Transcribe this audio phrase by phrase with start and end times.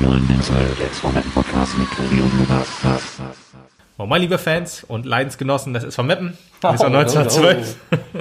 [0.00, 0.10] zum
[1.12, 2.68] neuen Podcast mit Tobi und Lukas.
[3.96, 6.38] Moin, liebe Fans und Leidensgenossen des SV Meppen.
[6.60, 7.76] Das ist 1912.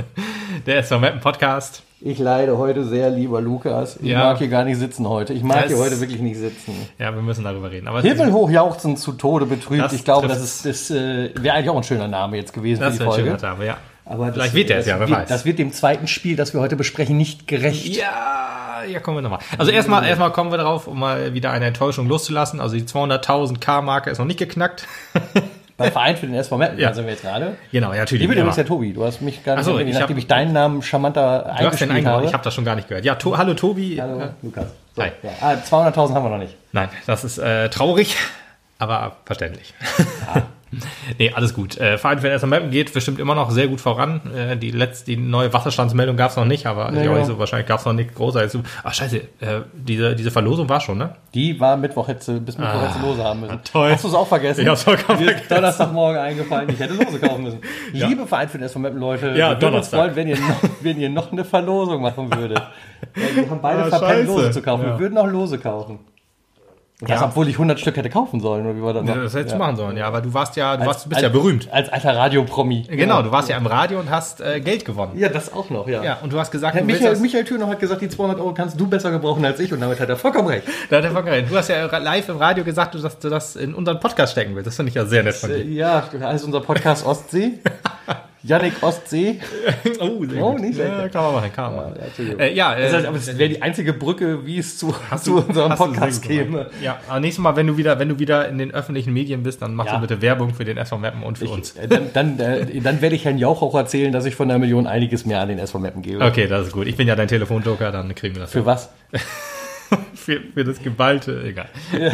[0.66, 1.84] Der SV Meppen Podcast.
[2.02, 3.98] Ich leide heute sehr, lieber Lukas.
[3.98, 4.20] Ich Ja.
[4.20, 5.34] mag hier gar nicht sitzen heute.
[5.34, 6.74] Ich mag Das- hier heute wirklich nicht sitzen.
[6.98, 7.88] Ja, wir müssen darüber reden.
[7.88, 9.84] Aber ist- Himmelhoch jauchzen zu Tode betrübt.
[9.84, 12.80] Das ich glaube, das, ist, das äh, wäre eigentlich auch ein schöner Name jetzt gewesen
[12.82, 13.40] das für ist die ein Folge.
[13.40, 13.78] schöner Name, ja.
[14.10, 15.30] Aber das, Vielleicht wird der es ja, wer wird, weiß.
[15.30, 17.86] Das wird dem zweiten Spiel, das wir heute besprechen, nicht gerecht.
[17.98, 19.40] Ja, ja, kommen wir nochmal.
[19.58, 22.62] Also erstmal, erstmal kommen wir darauf, um mal wieder eine Enttäuschung loszulassen.
[22.62, 24.86] Also die 200.000 K-Marke ist noch nicht geknackt.
[25.78, 26.88] Beim Verein für den SV Meppen, Ja.
[26.90, 27.56] da sind wir jetzt gerade.
[27.72, 28.24] genau, ja, natürlich.
[28.24, 28.94] Ich bin übrigens der Tobi.
[28.94, 32.14] Du hast mich gar nicht so, ich hab- nachdem ich deinen Namen charmanter eingespielt eingebaut.
[32.16, 32.26] habe.
[32.26, 33.06] Ich habe das schon gar nicht gehört.
[33.06, 34.00] Ja, to hallo Tobi.
[34.02, 34.66] Hallo, Äh, Lukas.
[34.96, 35.12] So, ja.
[35.42, 36.56] ah, 200.000 haben wir noch nicht.
[36.72, 38.16] Nein, das ist äh, traurig,
[38.80, 39.76] aber verständlich.
[41.18, 41.78] nee, alles gut.
[41.78, 44.22] Äh, Verein für Meppen geht bestimmt immer noch sehr gut voran.
[44.36, 47.14] Äh, die letzte, die neue Wasserstandsmeldung gab es noch nicht, aber ja auch genau.
[47.16, 48.62] nicht so, wahrscheinlich gab es noch nicht großartig.
[48.84, 51.16] Ach scheiße, äh, diese, diese Verlosung war schon, ne?
[51.34, 53.54] Die war Mittwoch, hätte, bis Mittwoch hätte sie Lose haben müssen.
[53.54, 53.92] Ah, toll.
[53.92, 54.62] Hast du es auch vergessen?
[54.62, 55.50] Ich hab's vollkommen Mir ist.
[55.50, 57.60] Donnerstagmorgen eingefallen, ich hätte Lose kaufen müssen.
[57.94, 60.00] Liebe Verein für den SV Meppen, Leute, Ja, wir würden uns Donnerstag.
[60.00, 62.60] freuen, wenn ihr, noch, wenn ihr noch eine Verlosung machen würdet.
[63.16, 64.28] Ja, wir haben beide Ah, verpennt.
[64.28, 64.84] Lose zu kaufen.
[64.84, 64.90] Ja.
[64.94, 66.00] Wir würden noch Lose kaufen.
[67.00, 67.28] Und das, Ja.
[67.28, 69.14] obwohl ich 100 Stück hätte kaufen sollen, oder wie war das noch?
[69.14, 69.58] Das hättest Ja.
[69.60, 71.72] du machen sollen, ja, aber du warst ja, du warst, bist als, ja berühmt.
[71.72, 72.88] Als alter Radiopromi.
[72.90, 75.12] Genau, du warst ja im Radio und hast äh, Geld gewonnen.
[75.16, 76.04] Ja, das auch noch, ja.
[76.04, 78.40] Ja, und du hast gesagt, Herr du Michael, das, Michael Thürner hat gesagt, die 200
[78.40, 80.64] Euro kannst du besser gebrauchen als ich und damit hat er vollkommen recht.
[80.90, 81.52] da hat er vollkommen recht.
[81.52, 84.56] du hast ja live im Radio gesagt, du- dass du das in unseren Podcast stecken
[84.56, 84.66] willst.
[84.66, 85.72] Das finde ich ja sehr nett von Äh, dir.
[85.74, 86.00] Ja,
[86.32, 87.60] ist unser Podcast Ostsee.
[88.44, 89.40] Yannick Ostsee.
[90.00, 90.62] Oh, sehr Oh, gut.
[90.62, 90.92] nicht schlecht.
[90.92, 92.40] Ja, kann man machen, kann man machen.
[92.40, 95.38] Äh, ja, äh, Das aber es wäre die einzige Brücke, wie es zu, Hast zu
[95.38, 96.70] unserem Podcast käme.
[96.82, 99.62] Ja, aber nächstes Mal, wenn du wieder, wenn du wieder in den öffentlichen Medien bist,
[99.62, 99.96] dann machst Ja.
[100.00, 101.72] du bitte Werbung für den SV Meppen und für uns.
[101.76, 104.60] Äh, Dann, dann, äh, dann werde ich Herrn Jauch auch erzählen, dass ich von der
[104.60, 106.24] Million einiges mehr an den SV Mappen gebe.
[106.24, 106.88] Okay, das ist gut.
[106.88, 108.52] Ich bin ja dein Telefonjoker, dann kriegen wir das.
[108.52, 108.90] Für was?
[110.16, 111.70] für, für das geballte, egal.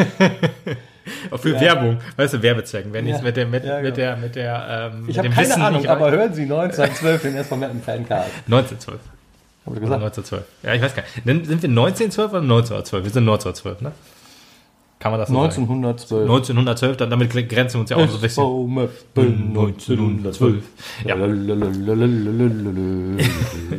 [1.32, 2.94] Auch für Werbung, weißt du, Werbezwecken.
[2.94, 3.22] Wenn ich Ja.
[3.22, 3.96] mit der, mit, Ja, mit genau.
[3.96, 7.36] der, mit der, ähm, Ich mit habe keine Wissen Ahnung, aber hören Sie 1912 den
[7.36, 8.26] SV Mappen Fancard.
[8.46, 9.00] 1912.
[9.00, 9.02] Haben
[9.66, 10.04] Sie Oder gesagt?
[10.04, 10.44] 1912.
[10.64, 11.48] Ja, ich weiß gar nicht.
[11.48, 13.04] Sind wir 1912 oder 1912?
[13.04, 13.92] Wir sind 1912, ne?
[15.04, 15.46] Kann man das so sagen?
[15.46, 16.22] 1912.
[16.22, 18.44] 1912, dann damit grenzen wir uns ja auch so ein bisschen.
[18.44, 20.64] SV Mappen 1912.
[21.06, 21.16] Ja.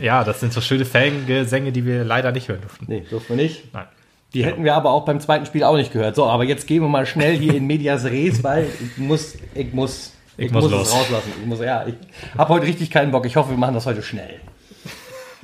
[0.02, 2.84] Ja, das sind so schöne Fangesänge, die wir leider nicht hören durften.
[2.88, 3.72] Nee, durften wir nicht.
[3.72, 3.86] Nein.
[4.34, 6.14] Die hätten wir aber auch beim zweiten Spiel auch nicht gehört.
[6.16, 9.72] So, aber jetzt gehen wir mal schnell hier in Medias Res, weil ich muss, ich
[9.72, 10.88] muss, Ich muss los.
[10.88, 11.32] es rauslassen.
[11.40, 11.94] Ich muss, ja, ich
[12.36, 13.24] habe heute richtig keinen Bock.
[13.24, 14.40] Ich hoffe, wir machen das heute schnell.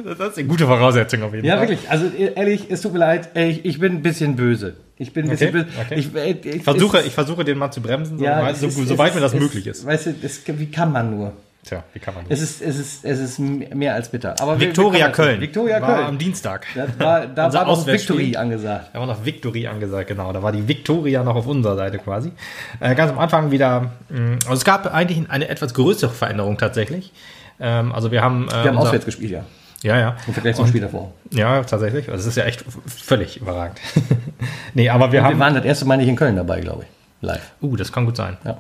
[0.05, 1.69] Das ist eine gute Voraussetzung auf jeden Ja, Fall.
[1.69, 1.89] wirklich.
[1.91, 3.31] Also ehrlich, es tut mir leid.
[3.37, 4.75] Ich, ich bin ein bisschen böse.
[5.01, 5.95] Ich bin ein bisschen Okay, okay.
[5.99, 8.61] Ich, äh, ich, Ich versuche, es- ich versuche den Mann zu bremsen, so, ja, es
[8.61, 9.87] so, ist- so es weit ist- mir das es- möglich ist.
[9.87, 11.33] Weißt du, das, wie kann man nur?
[11.63, 12.51] Tja, wie kann man Es das?
[12.51, 14.35] ist, es ist, es ist mehr als bitter.
[14.41, 14.77] Aber das Köln.
[14.97, 16.07] war Köln.
[16.07, 16.67] am Dienstag.
[16.75, 17.87] Da war, da Unser war noch.
[17.87, 18.91] Victory angesagt.
[18.95, 20.33] Da war noch Victory angesagt, genau.
[20.33, 22.33] Da war die Victoria noch auf unserer Seite quasi.
[22.81, 27.13] Äh, ganz am Anfang wieder, mh, also es gab eigentlich eine etwas größere Veränderung tatsächlich.
[27.61, 28.49] Ähm, also wir haben.
[28.49, 29.45] Äh, Wir haben unser- auswärts gespielt, ja.
[29.83, 30.17] Ja, ja.
[30.27, 31.13] Im Vergleich zum Spiel davor.
[31.31, 32.09] Ja, tatsächlich.
[32.11, 33.81] Also es ist ja echt völlig überragend.
[34.75, 35.39] nee, aber wir Wir haben.
[35.39, 36.89] waren das erste Mal nicht in Köln dabei, glaube ich.
[37.23, 37.53] Live.
[37.63, 38.37] Uh, das kann gut sein.
[38.45, 38.59] Ja.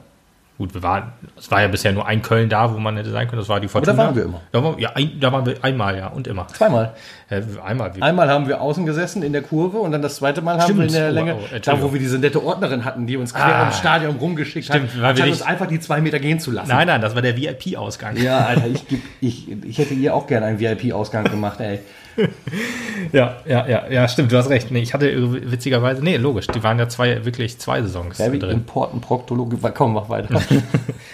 [0.60, 1.04] Gut, wir waren,
[1.38, 3.40] es war ja bisher nur ein Köln da, wo man hätte sein können.
[3.40, 3.96] Das war die Fortuna.
[3.96, 4.42] waren wir immer.
[4.52, 6.48] Da waren, ja, ein, da waren wir einmal, ja, und immer.
[6.48, 6.92] Zweimal.
[7.30, 7.90] Äh, einmal.
[7.98, 10.78] Einmal haben wir außen gesessen in der Kurve und dann das zweite Mal haben Stimmt.
[10.80, 11.88] wir in der Oh, Länge, oh, da Entschuldigung.
[11.88, 13.60] wo wir diese nette Ordnerin hatten, die uns quer Ah.
[13.60, 16.50] ums Stadion rumgeschickt Stimmt, hat, weil wir statt uns einfach die zwei Meter gehen zu
[16.50, 16.68] lassen.
[16.68, 18.18] nein, nein, das war der VIP-Ausgang.
[18.18, 18.84] Ja, Alter, ich,
[19.22, 21.78] ich, ich hätte ihr auch gerne einen VIP-Ausgang gemacht, ey.
[23.12, 24.70] Ja, ja, ja, ja, stimmt, du hast recht.
[24.70, 28.50] Nee, ich hatte witzigerweise, nee, logisch, die waren ja zwei, wirklich zwei Saisons Very drin.
[28.50, 29.56] important Proktologe.
[29.74, 30.40] Komm, mach weiter.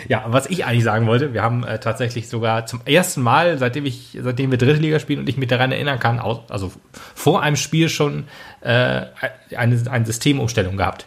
[0.08, 3.86] Ja, was ich eigentlich sagen wollte, wir haben äh, tatsächlich sogar zum ersten Mal, seitdem
[3.86, 7.42] ich, seitdem wir dritte Liga spielen und ich mich daran erinnern kann, aus, also vor
[7.42, 8.24] einem Spiel schon
[8.60, 9.02] äh,
[9.56, 11.06] eine, eine Systemumstellung gehabt.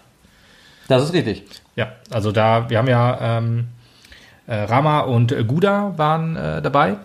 [0.90, 1.46] Das ist richtig.
[1.78, 3.68] Ja, also da, wir haben ja ähm,
[4.48, 6.98] äh, Rama und Guda waren äh, dabei.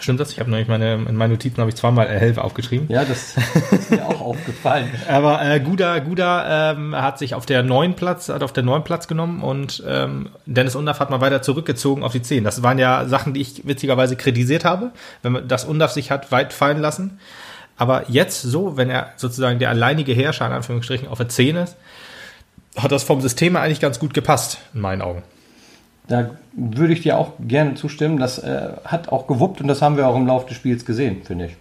[0.00, 0.32] Stimmt das?
[0.32, 2.86] Ich habe nämlich meine, in meinen Notizen habe ich zweimal Helfer aufgeschrieben.
[2.88, 3.36] Ja, das
[3.72, 4.90] ist mir auch aufgefallen.
[5.08, 8.84] Aber äh, Guda, Guda ähm, hat sich auf der neuen Platz, hat auf der neuen
[8.84, 12.44] Platz genommen und ähm, Dennis Undorf hat mal weiter zurückgezogen auf die 10.
[12.44, 14.92] Das waren ja Sachen, die ich witzigerweise kritisiert habe,
[15.22, 17.18] wenn man das Undorf sich hat weit fallen lassen.
[17.76, 21.76] Aber jetzt so, wenn er sozusagen der alleinige Herrscher in Anführungsstrichen auf der 10 ist,
[22.76, 25.22] hat das vom System eigentlich ganz gut gepasst, in meinen Augen.
[26.08, 28.18] Da würde ich dir auch gerne zustimmen.
[28.18, 31.22] Das äh, hat auch gewuppt und das haben wir auch im Laufe des Spiels gesehen,
[31.22, 31.56] finde ich.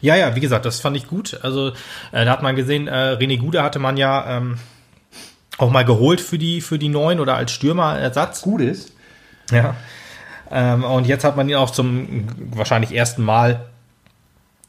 [0.00, 1.40] Ja, ja, wie gesagt, das fand ich gut.
[1.42, 1.70] Also
[2.12, 4.58] äh, da hat man gesehen, äh, René Gude hatte man ja ähm,
[5.58, 8.42] auch mal geholt für die für die neuen oder als Stürmerersatz.
[8.42, 8.92] Gut ist,
[9.50, 9.74] Ja.
[10.50, 13.64] Ähm, und jetzt hat man ihn auch zum wahrscheinlich ersten Mal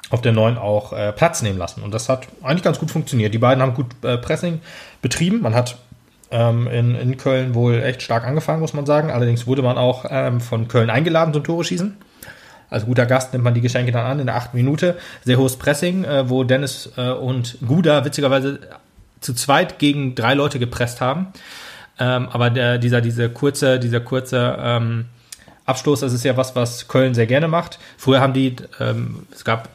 [0.09, 1.81] auf der 9 auch äh, Platz nehmen lassen.
[1.83, 3.33] Und das hat eigentlich ganz gut funktioniert.
[3.33, 4.61] Die beiden haben gut äh, Pressing
[5.01, 5.41] betrieben.
[5.41, 5.77] Man hat
[6.33, 9.11] ähm, in, in Köln wohl echt stark angefangen, muss man sagen.
[9.11, 11.95] Allerdings wurde man auch ähm, von Köln eingeladen zum Tore schießen.
[12.71, 14.97] Als guter Gast nimmt man die Geschenke dann an in der achten Minute.
[15.23, 18.59] Sehr hohes Pressing, äh, wo Dennis äh, und Guda witzigerweise
[19.21, 21.27] zu zweit gegen drei Leute gepresst haben.
[21.99, 25.05] Ähm, aber der, dieser, diese kurze, dieser kurze ähm,
[25.65, 27.77] Abstoß, das ist ja was, was Köln sehr gerne macht.
[27.97, 29.69] Früher haben die, ähm, es gab,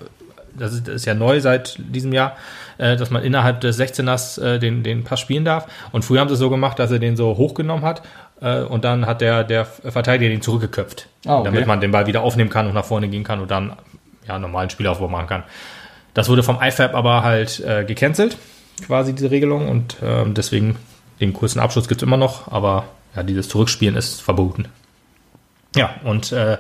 [0.58, 2.37] das ist, das ist ja neu seit diesem Jahr,
[2.78, 5.66] äh, dass man innerhalb des 16ers äh, den, den Pass spielen darf.
[5.93, 8.02] Und früher haben sie es so gemacht, dass er den so hochgenommen hat
[8.40, 11.44] äh, und dann hat der, der Verteidiger den zurückgeköpft, Ah, okay.
[11.44, 13.75] damit man den Ball wieder aufnehmen kann und nach vorne gehen kann und dann
[14.26, 15.43] ja, normalen Spielaufbau machen kann.
[16.14, 18.37] Das wurde vom IFAB aber halt äh, gecancelt,
[18.87, 20.76] quasi diese Regelung und ähm, deswegen
[21.20, 22.84] den kurzen Abschluss gibt es immer noch, aber
[23.16, 24.66] ja, dieses Zurückspielen ist verboten.
[25.76, 26.58] Ja, und äh,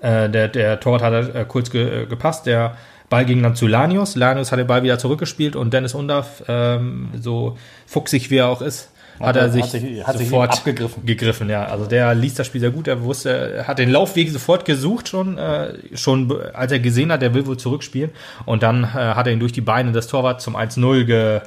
[0.00, 2.46] äh, der, der Torwart hat äh, kurz ge, äh, gepasst.
[2.46, 2.76] Der
[3.08, 4.16] Ball ging dann zu Lanius.
[4.16, 7.56] Lanius hat den Ball wieder zurückgespielt und Dennis Undaff, ähm, so
[7.86, 11.06] fuchsig wie er auch ist, hat, Hat er sich, hat sich- hat sich sofort abgegriffen.
[11.06, 11.48] gegriffen.
[11.48, 12.86] Ja, also der liest das Spiel sehr gut.
[12.88, 17.22] Er wusste, er hat den Laufweg sofort gesucht schon, äh, schon als er gesehen hat,
[17.22, 18.10] der will wohl zurückspielen.
[18.44, 21.40] Und dann äh, hat er ihn durch die Beine des Torwarts zum 1-0 ge,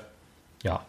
[0.64, 0.80] ja,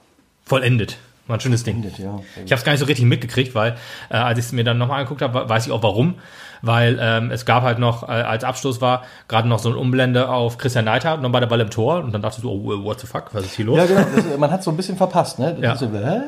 [0.44, 0.96] vollendet.
[1.30, 1.84] War ein schönes Ding.
[1.98, 2.20] Ja.
[2.44, 3.76] Ich habe es gar nicht so richtig mitgekriegt, weil
[4.10, 6.16] äh, als ich es mir dann nochmal angeguckt habe, weiß ich auch warum.
[6.60, 10.28] Weil ähm, es gab halt noch, äh, als Abschluss war, gerade noch so ein Umblende
[10.28, 12.98] auf Christian und dann war der Ball im Tor und dann dachtest du, oh, what
[12.98, 13.78] the fuck, was ist hier los?
[13.78, 14.04] Ja, genau.
[14.14, 15.56] Das, man hat so ein bisschen verpasst, ne?
[15.62, 15.76] Ja.
[15.76, 16.22] so, was?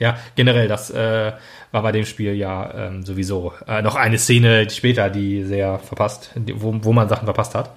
[0.00, 1.32] Ja, generell, das äh,
[1.70, 6.32] war bei dem Spiel ja ähm, sowieso äh, noch eine Szene später, die sehr verpasst,
[6.54, 7.70] wo, wo man Sachen verpasst hat.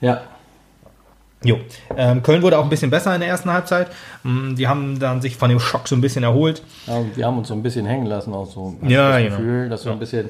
[0.00, 0.20] Ja.
[1.44, 1.58] Jo.
[1.96, 3.88] Ähm, Köln wurde auch ein bisschen besser in der ersten Halbzeit.
[4.22, 6.62] Mm, Die haben dann sich von dem Schock so ein bisschen erholt.
[6.86, 7.02] ja.
[7.14, 8.74] Wir haben uns so ein bisschen hängen lassen, auch so.
[8.82, 9.36] Hab Ja, ich genau.
[9.36, 10.28] das Gefühl, dass so ein bisschen.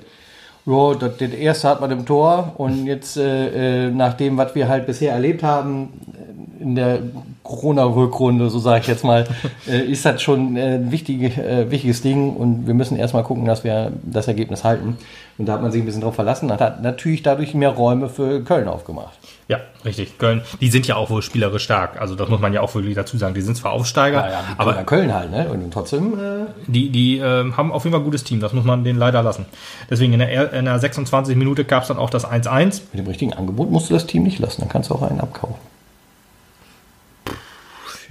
[0.65, 4.55] Ja, das, das erste hat man im Tor und jetzt äh, äh, nach dem, was
[4.55, 7.01] wir halt bisher erlebt haben äh, in der
[7.43, 9.27] Corona-Rückrunde, so sage ich jetzt mal,
[9.69, 13.45] äh, ist das schon äh, ein wichtige, äh, wichtiges Ding und wir müssen erstmal gucken,
[13.45, 14.97] dass wir das Ergebnis halten.
[15.39, 18.09] Und da hat man sich ein bisschen drauf verlassen und hat natürlich dadurch mehr Räume
[18.11, 19.19] für Köln aufgemacht.
[19.49, 20.19] Ja, richtig.
[20.19, 22.01] Köln, die sind ja auch wohl spielerisch stark.
[22.01, 23.35] Also das muss man ja auch wirklich dazu sagen.
[23.35, 25.49] Die sind zwar Aufsteiger, Ja, ja, aber Köln, Köln halt, ne?
[25.51, 28.41] Und trotzdem äh, die, die ähm, haben auf jeden Fall ein gutes Team.
[28.41, 29.47] Das muss man denen leider lassen.
[29.91, 32.83] Deswegen in der, er- in der 26 Minute gab es dann auch das 1-1.
[32.93, 35.21] mit dem richtigen Angebot musst du das Team nicht lassen, dann kannst du auch einen
[35.21, 35.57] abkaufen.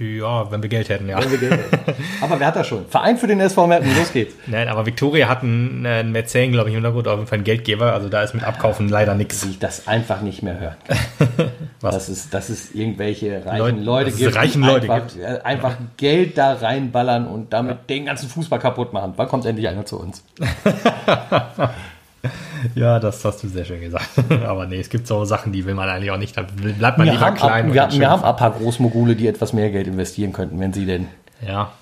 [0.02, 1.18] Ja, wenn wir Geld hätten, ja.
[2.20, 2.86] Aber wer hat das schon?
[2.88, 4.34] Verein für den SV Meppen, los geht's.
[4.46, 7.44] Nein, aber Victoria hat einen, einen Mäzen, glaube ich, im Hintergrund, auf jeden Fall einen
[7.44, 7.92] Geldgeber.
[7.92, 9.44] Also da ist mit Abkaufen leider nichts.
[9.44, 11.50] Ich das einfach nicht mehr hören kann.
[11.80, 11.94] Was?
[11.94, 16.36] Dass es, dass es irgendwelche reichen Leute- Leute gibt, reichen Leute einfach, äh, einfach Geld
[16.38, 19.12] da reinballern und damit den ganzen Fußball kaputt machen.
[19.16, 20.24] Wann kommt endlich einer zu uns?
[22.74, 24.08] Ja, das hast du sehr schön gesagt.
[24.46, 26.36] aber nee, es gibt so Sachen, die will man eigentlich auch nicht.
[26.36, 27.66] Da bleibt man Wir lieber klein.
[27.66, 30.72] ab, wir, haben, wir haben ein paar Großmogule, die etwas mehr Geld investieren könnten, wenn
[30.72, 31.08] sie denn.
[31.46, 31.72] Ja.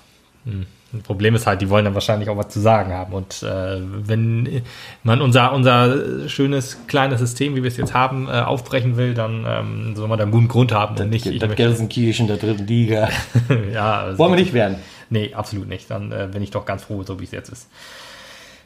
[0.45, 0.65] Hm.
[0.93, 3.13] Das Problem ist halt, die wollen dann wahrscheinlich auch was zu sagen haben.
[3.13, 4.61] Und äh, wenn
[5.03, 9.45] man unser, unser schönes kleines System, wie wir es jetzt haben, äh, aufbrechen will, dann
[9.47, 10.97] ähm, soll man da einen guten Grund haben.
[10.97, 13.07] Und nicht, ich das Gelsenkirchen der dritten Liga.
[13.73, 14.77] ja, also- Wollen wir nicht werden.
[15.09, 15.89] Nee, absolut nicht.
[15.89, 17.67] Dann äh, bin ich doch ganz froh, so wie es jetzt ist.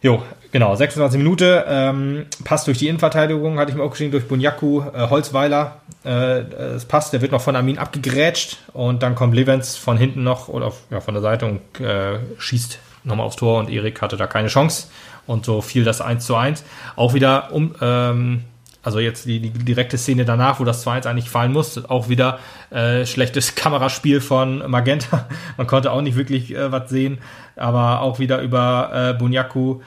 [0.06, 0.22] Jo,
[0.52, 1.64] genau, 26 Minuten.
[1.68, 5.78] Ähm, passt durch die Innenverteidigung, hatte ich mir auch geschrieben, durch Bunyaku, äh, Holzweiler.
[6.04, 6.42] Äh,
[6.76, 10.48] es passt, der wird noch von Armin abgegrätscht und dann kommt Levens von hinten noch
[10.48, 14.28] oder ja, von der Seite und äh, schießt nochmal aufs Tor und Erik hatte da
[14.28, 14.90] keine Chance.
[15.26, 16.64] Und so fiel das 1 zu 1.
[16.96, 18.44] Auch wieder um, ähm,
[18.86, 22.40] also jetzt die, die direkte Szene danach, wo das 2-1 eigentlich fallen muss, auch wieder
[22.70, 25.28] äh, schlechtes Kameraspiel von Magenta.
[25.58, 27.18] Man konnte auch nicht wirklich äh, was sehen,
[27.56, 29.82] aber auch wieder über äh, Bunyaku,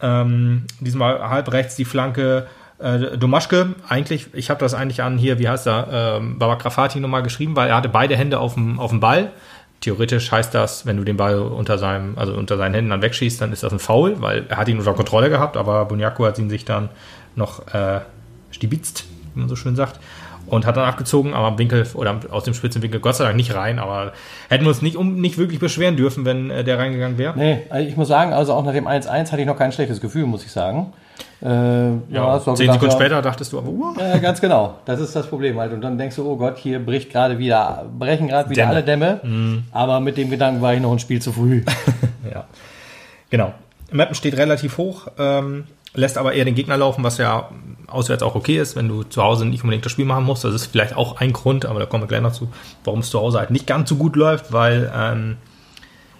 [0.00, 2.48] ähm, diesmal halb rechts die Flanke
[2.78, 3.76] äh, Domaschke.
[3.88, 7.54] Eigentlich, ich habe das eigentlich an hier, wie heißt er, ähm, Baba Grafati nochmal geschrieben,
[7.54, 9.30] weil er hatte beide Hände auf dem, auf dem Ball.
[9.80, 13.40] Theoretisch heißt das, wenn du den Ball unter seinem, also unter seinen Händen dann wegschießt,
[13.40, 16.38] dann ist das ein Foul, weil er hat ihn unter Kontrolle gehabt, aber Bunyaku hat
[16.38, 16.88] ihn sich dann
[17.36, 18.00] noch äh,
[18.54, 20.00] stibitzt, wie man so schön sagt,
[20.46, 23.36] und hat dann abgezogen, aber am Winkel oder aus dem spitzen Winkel Gott sei Dank
[23.36, 24.12] nicht rein, aber
[24.48, 27.32] hätten wir uns nicht, um, nicht wirklich beschweren dürfen, wenn äh, der reingegangen wäre.
[27.36, 30.00] Nee, also ich muss sagen, also auch nach dem 1-1 hatte ich noch kein schlechtes
[30.00, 30.92] Gefühl, muss ich sagen.
[31.42, 31.96] Äh, Ja,
[32.26, 34.76] war zehn gedacht, Sekunden ja, später dachtest du aber, uh, Ja, ganz genau.
[34.84, 35.72] Das ist das Problem halt.
[35.72, 38.74] Und dann denkst du, oh Gott, hier bricht gerade wieder, brechen gerade wieder Dämme.
[38.74, 39.62] alle Dämme.
[39.72, 41.62] Aber mit dem Gedanken war ich noch ein Spiel zu früh.
[42.32, 42.44] Ja,
[43.30, 43.52] genau.
[43.92, 47.48] Mappen steht relativ hoch, ähm, lässt aber eher den Gegner laufen, was ja
[47.86, 50.44] auswärts auch okay ist, wenn du zu Hause nicht unbedingt das Spiel machen musst.
[50.44, 53.10] Das ist vielleicht auch ein Grund, aber da kommen wir gleich noch zu, warum es
[53.10, 55.36] zu Hause halt nicht ganz so gut läuft, weil, ähm,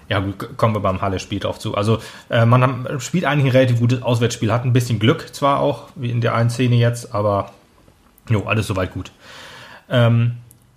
[0.08, 1.74] ja gut, kommen wir beim Halle-Spiel drauf zu.
[1.74, 1.98] Also
[2.30, 5.88] äh, man hat, spielt eigentlich ein relativ gutes Auswärtsspiel, hat ein bisschen Glück zwar auch,
[5.96, 7.50] wie in der einen Szene jetzt, aber
[8.28, 9.10] jo, alles soweit gut.
[9.90, 10.36] Ähm,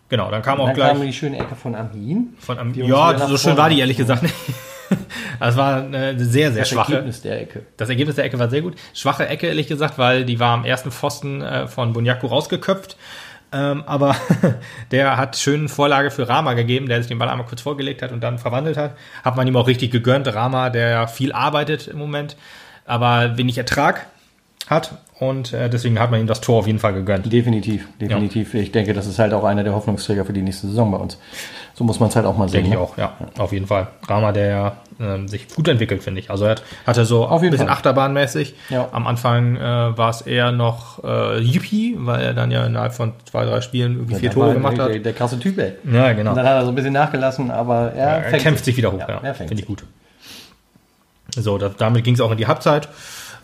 [0.09, 2.33] genau, dann kam auch Dann gleich kam die schöne Ecke von Amin.
[2.39, 4.35] von am, die uns ja, so schön war die ehrlich gesagt nicht.
[5.39, 6.93] Das war eine sehr, sehr Das schwache.
[6.93, 7.61] Ergebnis der Ecke.
[7.77, 8.75] Das Ergebnis der Ecke war sehr gut.
[8.93, 12.97] Schwache Ecke, ehrlich gesagt, weil die war am ersten Pfosten äh, von Bunyaku rausgeköpft.
[13.51, 14.15] Ähm, aber
[14.91, 18.11] der hat schön Vorlage für Rama gegeben, der sich den Ball einmal kurz vorgelegt hat
[18.11, 18.95] und dann verwandelt hat.
[19.23, 20.33] Hat man ihm auch richtig gegönnt.
[20.33, 22.35] Rama, der viel arbeitet im Moment,
[22.85, 24.07] aber wenig Ertrag
[24.67, 24.97] hat.
[25.19, 27.31] Und äh, deswegen hat man ihm das Tor auf jeden Fall gegönnt.
[27.31, 28.53] Definitiv, definitiv.
[28.53, 31.17] Ich denke, das ist halt auch einer der Hoffnungsträger für die nächste Saison bei uns.
[31.73, 32.63] So muss man es halt auch mal sehen.
[32.63, 32.81] Denke ich ne?
[32.81, 33.87] auch, ja, auf jeden Fall.
[34.07, 36.29] Rama, der ja ähm, sich gut entwickelt, finde ich.
[36.29, 37.75] Also er hat, hatte so Auf ein bisschen Fall.
[37.75, 38.55] Achterbahnmäßig.
[38.69, 38.89] Ja.
[38.91, 39.59] Am Anfang äh,
[39.97, 43.93] war es eher noch äh, Yippie, weil er dann ja innerhalb von zwei, drei Spielen
[43.93, 44.89] irgendwie vier Der Tore gemacht hat.
[44.89, 45.73] Der, der krasse Typ, ey.
[45.91, 46.31] Ja, genau.
[46.31, 49.07] Und dann hat er so ein bisschen nachgelassen, aber er, Er kämpft sich wieder hoch,
[49.07, 49.33] ja.
[49.33, 49.83] Finde ich gut.
[51.35, 52.87] So, da, damit ging es auch in die Halbzeit.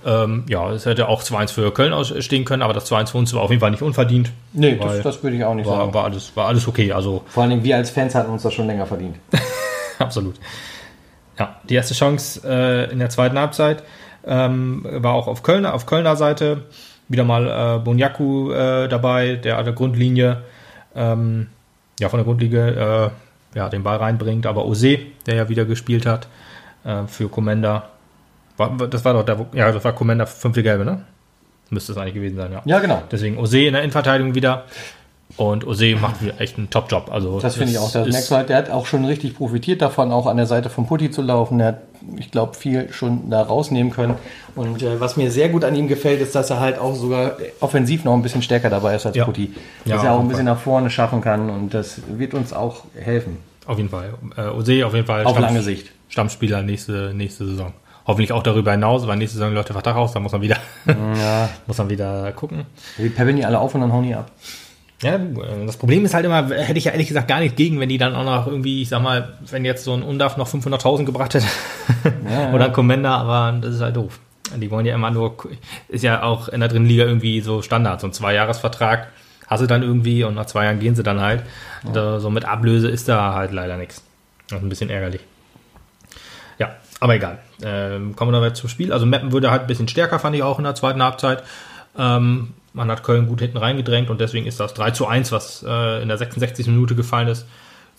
[0.05, 3.33] Ähm, ja, es hätte auch 2-1 für Köln ausstehen können, aber das 2-1 für uns
[3.33, 4.31] war auf jeden Fall nicht unverdient.
[4.51, 5.93] Nee, das, das würde ich auch nicht war, sagen.
[5.93, 6.91] war, alles, war alles okay.
[6.91, 9.17] Also Vor allem wir als Fans hatten uns das schon länger verdient.
[9.99, 10.35] Absolut.
[11.39, 13.83] Ja, die erste Chance äh, in der zweiten Halbzeit
[14.25, 16.63] ähm, war auch auf Kölner, auf Kölner Seite.
[17.07, 20.43] Wieder mal äh, Bonjaku äh, dabei, der an der Grundlinie,
[20.95, 21.47] ähm,
[21.99, 23.11] ja, von der Grundlinie
[23.55, 24.45] äh, ja, den Ball reinbringt.
[24.45, 26.27] Aber Ose, der ja wieder gespielt hat
[26.83, 27.89] äh, für Commander.
[28.57, 31.01] War, das war doch der, ja, das war Commander fünfte Gelbe, ne?
[31.69, 32.61] Müsste es eigentlich gewesen sein, ja.
[32.65, 33.01] Ja, genau.
[33.11, 34.65] Deswegen Ose in der Innenverteidigung wieder.
[35.35, 37.09] Und Ose macht echt einen Top-Job.
[37.11, 37.91] Also Das finde ich auch.
[37.91, 40.85] Das ist- halt, der hat auch schon richtig profitiert davon, auch an der Seite von
[40.85, 41.57] Putti zu laufen.
[41.57, 41.77] Der hat,
[42.17, 44.13] ich glaube, viel schon da rausnehmen können.
[44.53, 47.37] Und äh, was mir sehr gut an ihm gefällt, ist, dass er halt auch sogar
[47.61, 49.25] offensiv noch ein bisschen stärker dabei ist als Ja.
[49.25, 49.51] Putti.
[49.85, 52.53] Ja, Dass er auf auch ein bisschen nach vorne schaffen kann und das wird uns
[52.53, 53.37] auch helfen.
[53.65, 54.13] Auf jeden Fall.
[54.37, 55.23] Äh, Ose auf jeden Fall.
[55.25, 55.89] Auf lange Sicht.
[56.09, 57.73] Stammspieler nächste, nächste Saison.
[58.05, 60.57] Hoffentlich auch darüber hinaus, weil nächste Saison läuft der Vertrag aus, da muss man wieder,
[60.85, 61.49] Ja.
[61.67, 62.65] muss man wieder gucken.
[62.97, 64.29] Wir peppeln die alle auf und dann hauen die ab.
[65.01, 65.17] Ja,
[65.65, 67.97] das Problem ist halt immer, hätte ich ja ehrlich gesagt gar nicht gegen, wenn die
[67.97, 71.33] dann auch noch irgendwie, ich sag mal, wenn jetzt so ein Undaf noch 500.000 gebracht
[71.33, 71.45] hätte
[72.53, 74.19] oder ein Commander, aber das ist halt doof.
[74.55, 75.35] Die wollen ja immer nur,
[75.89, 79.07] ist ja auch in der dritten Liga irgendwie so Standard, so ein Zweijahresvertrag
[79.47, 81.43] hast du dann irgendwie und nach zwei Jahren gehen sie dann halt.
[81.93, 84.01] Da, so mit Ablöse ist da halt leider nichts.
[84.49, 85.21] Das ist ein bisschen ärgerlich.
[86.59, 87.39] Ja, aber egal.
[87.63, 88.93] Ähm, kommen wir noch zum Spiel.
[88.93, 91.43] Also Meppen würde halt ein bisschen stärker, fand ich auch in der zweiten Halbzeit.
[91.97, 95.63] Ähm, man hat Köln gut hinten reingedrängt und deswegen ist das 3 zu 1, was
[95.67, 96.67] äh, in der 66.
[96.67, 97.45] Minute gefallen ist,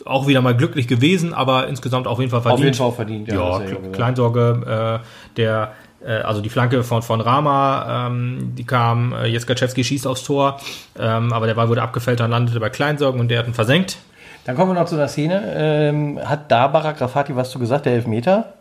[0.04, 2.58] auch wieder mal glücklich gewesen, aber insgesamt auf jeden Fall verdient.
[2.58, 3.28] Auf jeden Fall verdient.
[3.28, 3.92] Ja, Kle- gesagt.
[3.92, 5.72] Kleinsorge, äh, der,
[6.04, 10.60] äh, also die Flanke von, von Rama, ähm, die kam, äh, Jeskaczewski schießt aufs Tor,
[10.98, 13.98] ähm, aber der Ball wurde abgefällt und landete bei Kleinsorgen und der hat ihn versenkt.
[14.44, 15.42] Dann kommen wir noch zu einer Szene.
[15.56, 18.54] Ähm, hat da Barak Rafati was zu gesagt, der Elfmeter?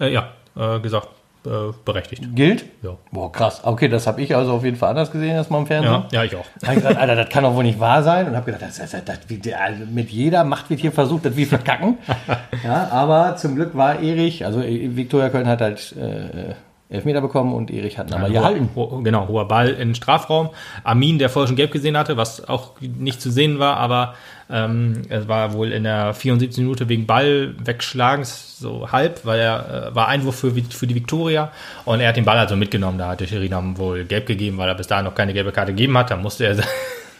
[0.00, 1.08] Äh, ja, äh, gesagt,
[1.46, 1.48] äh,
[1.84, 2.24] berechtigt.
[2.34, 2.64] Gilt?
[2.82, 2.96] Ja.
[3.12, 3.60] Boah, krass.
[3.62, 5.92] Okay, das habe ich also auf jeden Fall anders gesehen als mal im Fernsehen.
[5.92, 6.44] Ja, ja, ich auch.
[6.64, 8.26] Hab ich gesagt, Alter, das kann doch wohl nicht wahr sein.
[8.26, 11.24] Und habe gedacht, das, das, das, das, wie- also mit jeder Macht wird hier versucht,
[11.24, 11.98] dass wir verkacken.
[12.64, 16.54] ja, aber zum Glück war Erich, also äh, Viktoria Köln hat halt äh,
[16.88, 18.68] Elfmeter bekommen und Erich hat ihn aber gehalten.
[18.76, 20.50] Ho genau, hoher Ball in Strafraum.
[20.84, 24.14] Armin, der vorher schon gelb gesehen hatte, was auch nicht zu sehen war, aber
[24.48, 26.58] ähm, es war wohl in der 74.
[26.58, 31.50] Minute wegen Ballwegschlagens so halb, weil er äh, war Einwurf für, für die Viktoria
[31.84, 32.98] und er hat den Ball also mitgenommen.
[32.98, 35.98] Da hatte Schirinam wohl gelb gegeben, weil er bis dahin noch keine gelbe Karte gegeben
[35.98, 36.10] hat.
[36.10, 36.56] Da musste er.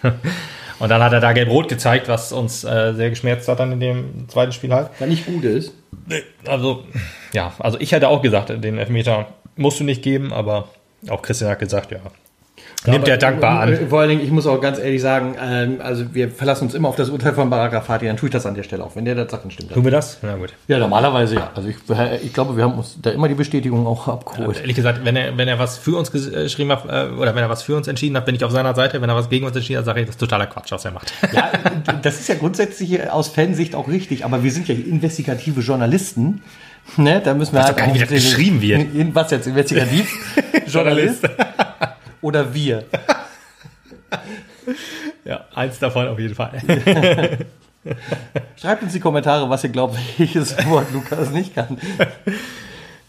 [0.78, 3.80] und dann hat er da gelb-rot gezeigt, was uns äh, sehr geschmerzt hat dann in
[3.80, 4.90] dem zweiten Spiel halt.
[4.98, 5.72] Was nicht gut ist.
[6.46, 6.84] Also,
[7.32, 10.68] ja, also ich hätte auch gesagt, den Elfmeter musst du nicht geben, aber
[11.08, 11.98] auch Christian hat gesagt, ja.
[12.86, 13.88] Nimmt er dankbar an.
[13.88, 16.88] Vor allen Dingen, ich muss auch ganz ehrlich sagen, ähm, also wir verlassen uns immer
[16.88, 18.96] auf das Urteil von Barak Rafati, dann tue ich das an der Stelle auch.
[18.96, 19.74] Wenn der das sagt, dann stimmt das.
[19.74, 20.18] Tun wir das?
[20.22, 20.52] Na gut.
[20.68, 21.50] Ja, normalerweise ja.
[21.54, 21.76] Also ich,
[22.22, 24.60] ich glaube, wir haben uns da immer die Bestätigung auch abgeholt.
[24.60, 27.42] Ehrlich gesagt, wenn er, wenn er was für uns äh, geschrieben hat, äh, oder wenn
[27.42, 29.00] er was für uns entschieden hat, bin ich auf seiner Seite.
[29.00, 30.92] Wenn er was gegen uns entschieden hat, sage ich, das ist totaler Quatsch, was er
[30.92, 31.12] macht.
[31.32, 31.50] Ja,
[32.02, 36.42] das ist ja grundsätzlich aus Fansicht auch richtig, aber wir sind ja investigative Journalisten.
[36.96, 39.14] Ne, da müssen wir Weiß doch gar nicht, wie das geschrieben wird.
[39.14, 39.46] Was jetzt?
[39.48, 40.08] Investigativ?
[40.66, 41.28] Journalist?
[42.20, 42.84] Oder wir?
[45.24, 46.60] ja, eins davon auf jeden Fall.
[48.60, 51.78] Schreibt uns die Kommentare, was ihr glaubt, welches Wort Lukas nicht kann.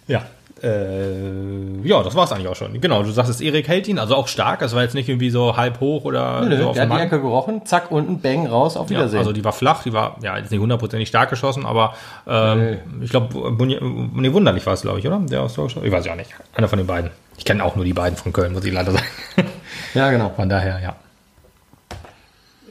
[0.07, 0.25] ja.
[0.63, 2.79] Äh, ja, das war's eigentlich auch schon.
[2.81, 4.59] Genau, du sagst es, Erik hält ihn, also auch stark.
[4.59, 6.93] Das war jetzt nicht irgendwie so halb hoch oder Nö, so auf der hat die
[6.93, 7.01] Mann.
[7.01, 9.19] Ecke gerochen, zack, unten, bang, raus, auf Ja, Wiedersehen.
[9.19, 11.93] also die war flach, die war ja jetzt nicht hundertprozentig stark geschossen, aber
[12.27, 13.33] ähm, ich glaube,
[13.65, 15.19] nee, wunderlich war es, glaube ich, oder?
[15.19, 15.85] Der aus Deutschland?
[15.85, 16.31] Ich weiß ja nicht.
[16.55, 17.11] Einer von den beiden.
[17.37, 19.05] Ich kenne auch nur die beiden von Köln, muss ich leider sagen.
[19.93, 20.31] ja, genau.
[20.35, 20.95] Von daher, ja.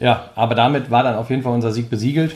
[0.00, 2.34] Ja, aber damit war dann auf jeden Fall unser Sieg besiegelt.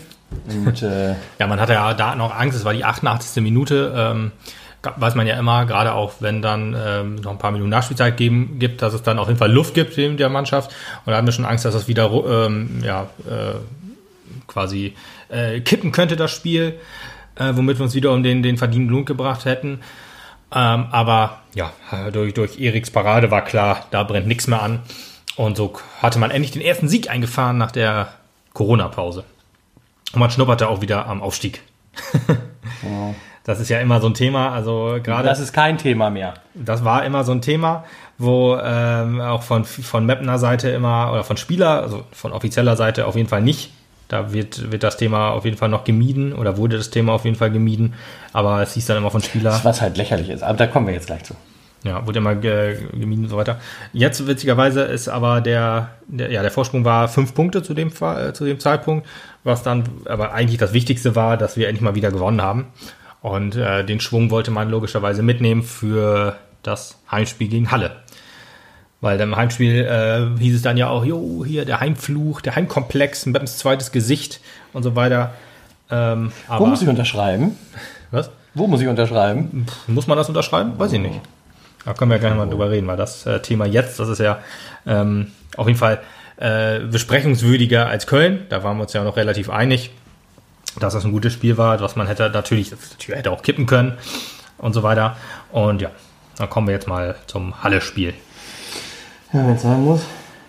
[0.48, 3.42] Und äh, Ja, man hatte ja da noch Angst, es war die 88.
[3.42, 3.92] Minute.
[3.96, 4.32] Ähm,
[4.82, 8.58] weiß man ja immer, gerade auch wenn dann ähm, noch ein paar Minuten Nachspielzeit geben,
[8.58, 10.70] gibt, dass es dann auf jeden Fall Luft gibt in der Mannschaft.
[11.04, 13.56] Und da haben wir schon Angst, dass das wieder ähm, ja, äh,
[14.46, 14.94] quasi
[15.28, 16.78] äh, kippen könnte, das Spiel,
[17.36, 19.80] äh, womit wir uns wieder um den, den verdienten Lohn gebracht hätten.
[20.52, 21.72] Ähm, aber ja,
[22.12, 24.80] durch, durch Eriks Parade war klar, da brennt nichts mehr an.
[25.36, 25.72] Und so
[26.02, 28.14] hatte man endlich den ersten Sieg eingefahren nach der
[28.54, 29.24] Corona-Pause.
[30.12, 31.62] Und man schnupperte auch wieder am Aufstieg.
[32.82, 33.14] ja.
[33.44, 34.52] Das ist ja immer so ein Thema.
[34.52, 35.26] Also gerade.
[35.26, 36.34] Das ist kein Thema mehr.
[36.54, 37.84] Das war immer so ein Thema,
[38.18, 43.06] wo ähm, auch von, von Mapner Seite immer oder von Spieler, also von offizieller Seite
[43.06, 43.72] auf jeden Fall nicht.
[44.08, 47.24] Da wird, wird das Thema auf jeden Fall noch gemieden oder wurde das Thema auf
[47.24, 47.94] jeden Fall gemieden.
[48.32, 49.60] Aber es hieß dann immer von Spieler.
[49.62, 50.42] Was halt lächerlich ist.
[50.42, 51.34] Aber da kommen wir jetzt gleich zu.
[51.82, 53.58] Ja, wurde immer gemieden und so weiter.
[53.94, 58.32] Jetzt, witzigerweise, ist aber der, der, ja, der Vorsprung war fünf Punkte zu dem, äh,
[58.34, 59.06] zu dem Zeitpunkt,
[59.44, 62.66] was dann aber eigentlich das Wichtigste war, dass wir endlich mal wieder gewonnen haben.
[63.22, 67.96] Und äh, den Schwung wollte man logischerweise mitnehmen für das Heimspiel gegen Halle.
[69.00, 73.26] Weil im Heimspiel äh, hieß es dann ja auch, jo, hier der Heimfluch, der Heimkomplex,
[73.26, 74.40] Mapps zweites Gesicht
[74.72, 75.34] und so weiter.
[75.90, 77.56] Ähm, Wo muss ich unterschreiben?
[78.10, 78.30] Was?
[78.54, 79.66] Wo muss ich unterschreiben?
[79.86, 80.78] Muss man das unterschreiben?
[80.78, 81.20] Weiß ich nicht.
[81.84, 84.18] Da können wir ja gleich mal drüber reden, weil das äh, Thema jetzt, das ist
[84.18, 84.40] ja
[84.86, 86.00] ähm, auf jeden Fall
[86.36, 88.46] äh, besprechungswürdiger als Köln.
[88.50, 89.90] Da waren wir uns ja noch relativ einig,
[90.78, 93.98] dass das ein gutes Spiel war, was man hätte natürlich, natürlich hätte auch kippen können
[94.58, 95.16] und so weiter.
[95.50, 95.90] Und ja,
[96.36, 98.14] dann kommen wir jetzt mal zum Halle-Spiel.
[99.32, 100.02] Ja, wenn es sein muss.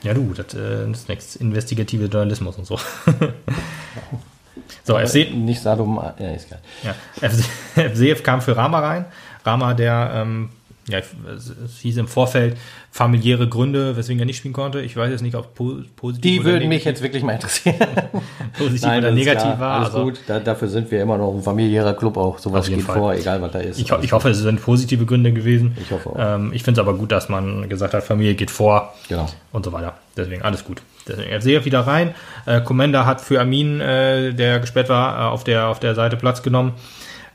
[0.04, 1.36] Ja, du, das, äh, ist nichts.
[1.36, 2.78] Investigative Journalismus und so.
[4.84, 5.32] so, Aber FC.
[5.34, 6.60] Nicht Sadom, ja, ist geil.
[6.84, 6.96] Ja,
[7.28, 7.46] FC,
[7.94, 9.06] FCF kam für Rama rein.
[9.46, 10.50] Rama, der ähm,
[10.92, 12.58] ja, es hieß im Vorfeld
[12.92, 14.82] familiäre Gründe, weswegen er nicht spielen konnte.
[14.82, 17.76] Ich weiß jetzt nicht, ob positiv Die würden mich jetzt wirklich mal interessieren.
[18.58, 19.74] positiv Nein, oder negativ klar, war.
[19.76, 22.38] Alles also, gut, da, dafür sind wir immer noch ein familiärer Club auch.
[22.38, 22.98] Sowas geht Fall.
[22.98, 23.80] vor, egal was da ist.
[23.80, 25.76] Ich, ich, hoffe, es sind positive Gründe gewesen.
[25.82, 26.16] Ich hoffe auch.
[26.18, 28.94] Ähm, ich finde es aber gut, dass man gesagt hat, Familie geht vor.
[29.08, 29.28] Genau.
[29.52, 29.96] Und so weiter.
[30.18, 30.82] Deswegen alles gut.
[31.08, 32.14] Deswegen, sehe wieder rein.
[32.46, 36.18] Äh, Commander hat für Armin, äh, der gesperrt war, äh, auf, der, auf der Seite
[36.18, 36.74] Platz genommen.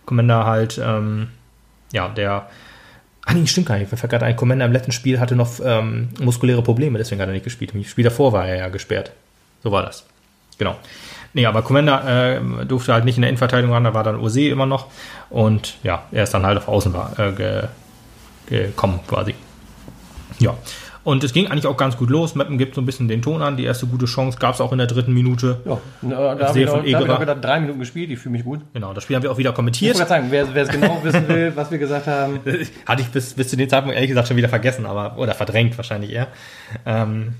[0.04, 1.28] Commander halt, ähm,
[1.92, 2.48] ja, der
[3.26, 3.92] Ah, nee, stimmt gar nicht.
[3.92, 7.32] Ich gerade ein Commander im letzten Spiel hatte noch ähm, muskuläre Probleme, deswegen hat er
[7.32, 7.74] nicht gespielt.
[7.74, 9.10] Im Spiel davor war er ja gesperrt.
[9.64, 10.04] So war das.
[10.58, 10.76] Genau.
[11.34, 14.48] Nee, aber Commander äh, durfte halt nicht in der Innenverteidigung ran, da war dann Ose
[14.48, 14.86] immer noch.
[15.28, 17.64] Und ja, er ist dann halt auf Außen war, äh, ge,
[18.48, 19.34] gekommen quasi.
[20.38, 20.54] Ja.
[21.06, 22.34] Und es ging eigentlich auch ganz gut los.
[22.34, 23.56] Meppen gibt so ein bisschen den Ton an.
[23.56, 25.60] Die erste gute Chance gab es auch in der dritten Minute.
[25.64, 28.10] Ja, da habe ich, noch, da hab ich noch drei Minuten gespielt.
[28.10, 28.62] Ich fühle mich gut.
[28.74, 29.92] Genau, das Spiel haben wir auch wieder kommentiert.
[29.92, 32.40] Ich wollte sagen, wer, wer es genau wissen will, was wir gesagt haben.
[32.86, 35.78] Hatte ich bis, bis zu dem Zeitpunkt ehrlich gesagt schon wieder vergessen, aber oder verdrängt
[35.78, 36.26] wahrscheinlich eher.
[36.84, 37.34] Ähm,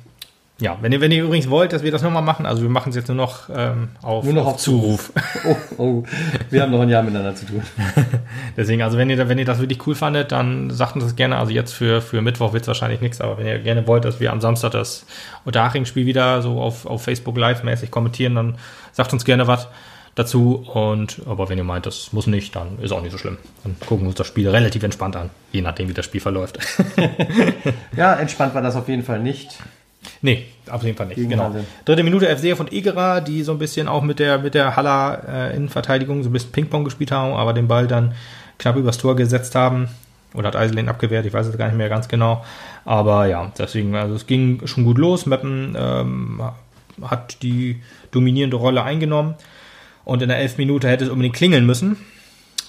[0.59, 2.89] ja, wenn ihr, wenn ihr übrigens wollt, dass wir das nochmal machen, also wir machen
[2.89, 5.13] es jetzt nur noch ähm, auf, nur noch auf, auf Zuruf.
[5.45, 6.03] Oh, oh,
[6.51, 7.63] wir haben noch ein Jahr miteinander zu tun.
[8.57, 11.37] Deswegen, also wenn ihr, wenn ihr das wirklich cool fandet, dann sagt uns das gerne.
[11.37, 14.19] Also jetzt für, für Mittwoch wird es wahrscheinlich nichts, aber wenn ihr gerne wollt, dass
[14.19, 15.05] wir am Samstag das
[15.45, 18.57] Unterhaching-Spiel wieder so auf, auf Facebook live-mäßig kommentieren, dann
[18.93, 19.69] sagt uns gerne was
[20.15, 20.67] dazu.
[20.73, 23.37] Und aber wenn ihr meint, das muss nicht, dann ist auch nicht so schlimm.
[23.63, 26.59] Dann gucken wir uns das Spiel relativ entspannt an, je nachdem, wie das Spiel verläuft.
[27.97, 29.59] ja, entspannt war das auf jeden Fall nicht.
[30.23, 31.17] Nee, auf jeden Fall nicht.
[31.17, 31.45] Gegen genau.
[31.45, 31.65] Halle.
[31.85, 35.23] Dritte Minute FCF von Egerer, die so ein bisschen auch mit der, mit der Haller
[35.29, 38.15] äh, Innenverteidigung so ein bisschen Ping-Pong gespielt haben, aber den Ball dann
[38.59, 39.89] knapp übers Tor gesetzt haben.
[40.35, 42.45] Oder hat Eiselin abgewehrt, ich weiß es gar nicht mehr ganz genau.
[42.85, 45.27] Aber ja, deswegen, also es ging schon gut los.
[45.27, 46.43] Meppen ähm,
[47.03, 49.35] hat die dominierende Rolle eingenommen.
[50.05, 51.97] Und in der elf Minute hätte es unbedingt klingeln müssen.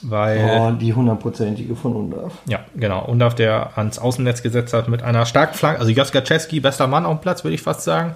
[0.02, 2.34] Weil, oh, die hundertprozentige von Undaf.
[2.48, 3.06] Ja, genau.
[3.06, 5.80] Undaf, der ans Außennetz gesetzt hat mit einer starken Flanke.
[5.80, 8.16] Also Joska Czeski, bester Mann auf dem Platz, würde ich fast sagen.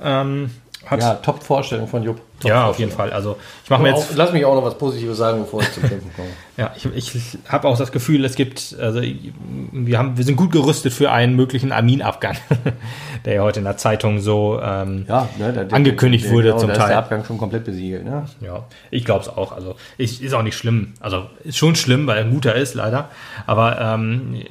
[0.00, 0.50] Ähm,
[0.90, 2.20] ja, Top-Vorstellung von Jupp.
[2.40, 3.12] Top ja, auf jeden Fall.
[3.12, 4.12] Also ich mache mir jetzt.
[4.12, 6.28] Auch, lass mich auch noch was Positives sagen, bevor ich zum Kämpfen komme.
[6.56, 9.02] ja, ich, ich habe auch das Gefühl, es gibt, also
[9.72, 12.36] wir haben, wir sind gut gerüstet für einen möglichen Armin-Abgang,
[13.24, 16.48] der ja heute in der Zeitung so ähm, ja, ne, der, angekündigt der, der, wurde
[16.48, 16.84] genau, zum da Teil.
[16.84, 18.04] Ist der Abgang schon komplett besiegelt.
[18.04, 18.26] Ne?
[18.40, 19.50] Ja, ich glaube es auch.
[19.50, 20.94] Also ich, ist auch nicht schlimm.
[21.00, 23.10] Also ist schon schlimm, weil er ein guter ist, leider.
[23.46, 24.44] Aber ähm,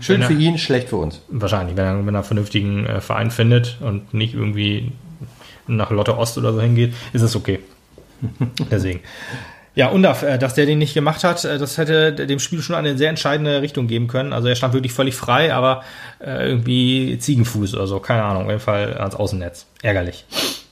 [0.00, 1.22] schön für ihn, schlecht für uns.
[1.28, 4.90] Wahrscheinlich, wenn er, wenn er einen vernünftigen äh, Verein findet und nicht irgendwie
[5.68, 7.60] nach Lotte Ost oder so hingeht, ist es okay.
[8.70, 9.00] Deswegen.
[9.74, 12.74] Ja, Undaf, äh, dass der den nicht gemacht hat, äh, das hätte dem Spiel schon
[12.74, 14.32] eine sehr entscheidende Richtung geben können.
[14.32, 15.84] Also er stand wirklich völlig frei, aber
[16.18, 19.66] äh, irgendwie Ziegenfuß oder so, keine Ahnung, auf jeden Fall ans Außennetz.
[19.82, 20.24] Ärgerlich.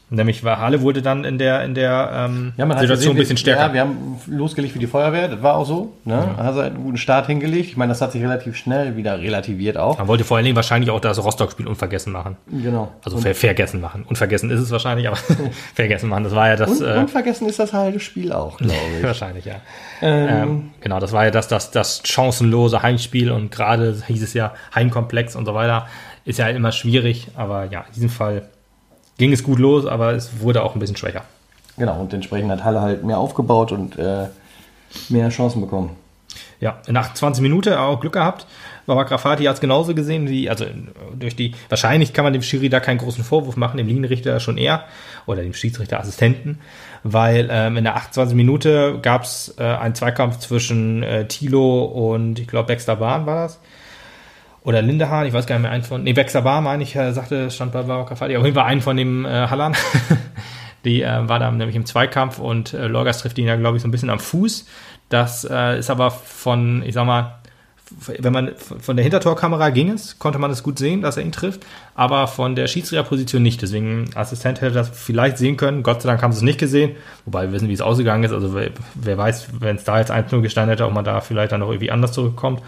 [0.09, 3.37] Nämlich war Halle wurde dann in der, in der ähm, Ja, Situation gesehen, ein bisschen
[3.39, 3.67] stärker.
[3.67, 5.95] Ja, wir haben losgelegt wie die Feuerwehr, das war auch so.
[6.05, 6.37] Ne?
[6.37, 7.71] Hat halt einen guten Start hingelegt.
[7.71, 9.99] Ich meine, das hat sich relativ schnell wieder relativiert auch.
[9.99, 12.37] Man wollte vor allen Dingen wahrscheinlich auch das Rostock-Spiel unvergessen machen.
[12.47, 12.93] Genau.
[13.05, 14.05] Also ver vergessen machen.
[14.09, 15.17] Unvergessen ist es wahrscheinlich, aber
[15.75, 16.23] vergessen machen.
[16.23, 16.81] Das war ja das.
[16.81, 19.03] Und, äh, unvergessen ist das das Spiel auch, glaube ich.
[19.03, 19.57] wahrscheinlich, ja.
[20.03, 24.55] Ähm, genau, das war ja das, das, das chancenlose Heimspiel und gerade hieß es ja
[24.73, 25.89] Heimkomplex und so weiter.
[26.25, 28.43] Ist ja immer schwierig, aber ja, in diesem Fall
[29.19, 31.25] ging es gut los, aber es wurde auch ein bisschen schwächer.
[31.77, 34.27] Genau, und entsprechend hat Halle halt mehr aufgebaut und äh,
[35.09, 35.91] mehr Chancen bekommen.
[36.59, 38.47] Ja, in 28 Minuten auch Glück gehabt.
[38.87, 40.65] Baba Grafati hat es genauso gesehen wie, also
[41.15, 44.57] durch die, wahrscheinlich kann man dem Schiri da keinen großen Vorwurf machen, dem Linienrichter schon
[44.57, 44.85] eher
[45.27, 46.61] oder dem Schiedsrichterassistenten,
[47.03, 52.39] weil ähm, in der 28 Minute gab es äh, einen Zweikampf zwischen äh, Thilo und
[52.39, 53.61] ich glaube Baxter Bahn war das.
[54.67, 57.13] Oder Lindehahn, ich weiß gar nicht mehr, einen von, nee, Baxter Bahn meine ich, äh,
[57.13, 59.77] sagte, stand bei Baba Grafati, auf jeden Fall einen von dem äh, Hallern.
[60.85, 63.83] Die äh, war da nämlich im Zweikampf und äh, Lorgas trifft ihn ja, glaube ich,
[63.83, 64.67] so ein bisschen am Fuß.
[65.09, 67.39] Das äh, ist aber von, ich sag mal,
[68.07, 71.31] wenn man von der Hintertorkamera ging es, konnte man es gut sehen, dass er ihn
[71.31, 73.63] trifft, aber von der Schiedsrichterposition nicht.
[73.63, 75.85] Deswegen Assistent hätte das vielleicht sehen können.
[75.85, 78.33] Gott sei Dank haben sie es nicht gesehen, wobei wir wissen, wie es ausgegangen ist.
[78.33, 81.53] Also wer, wer weiß, wenn es da jetzt 1-0 gestanden hätte, ob man da vielleicht
[81.53, 82.61] dann noch irgendwie anders zurückkommt.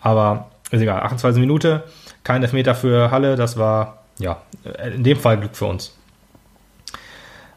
[0.00, 1.00] Aber ist egal.
[1.00, 1.80] 28 Minuten,
[2.22, 3.36] kein Elfmeter für Halle.
[3.36, 4.40] Das war ja
[4.94, 5.96] in dem Fall Glück für uns.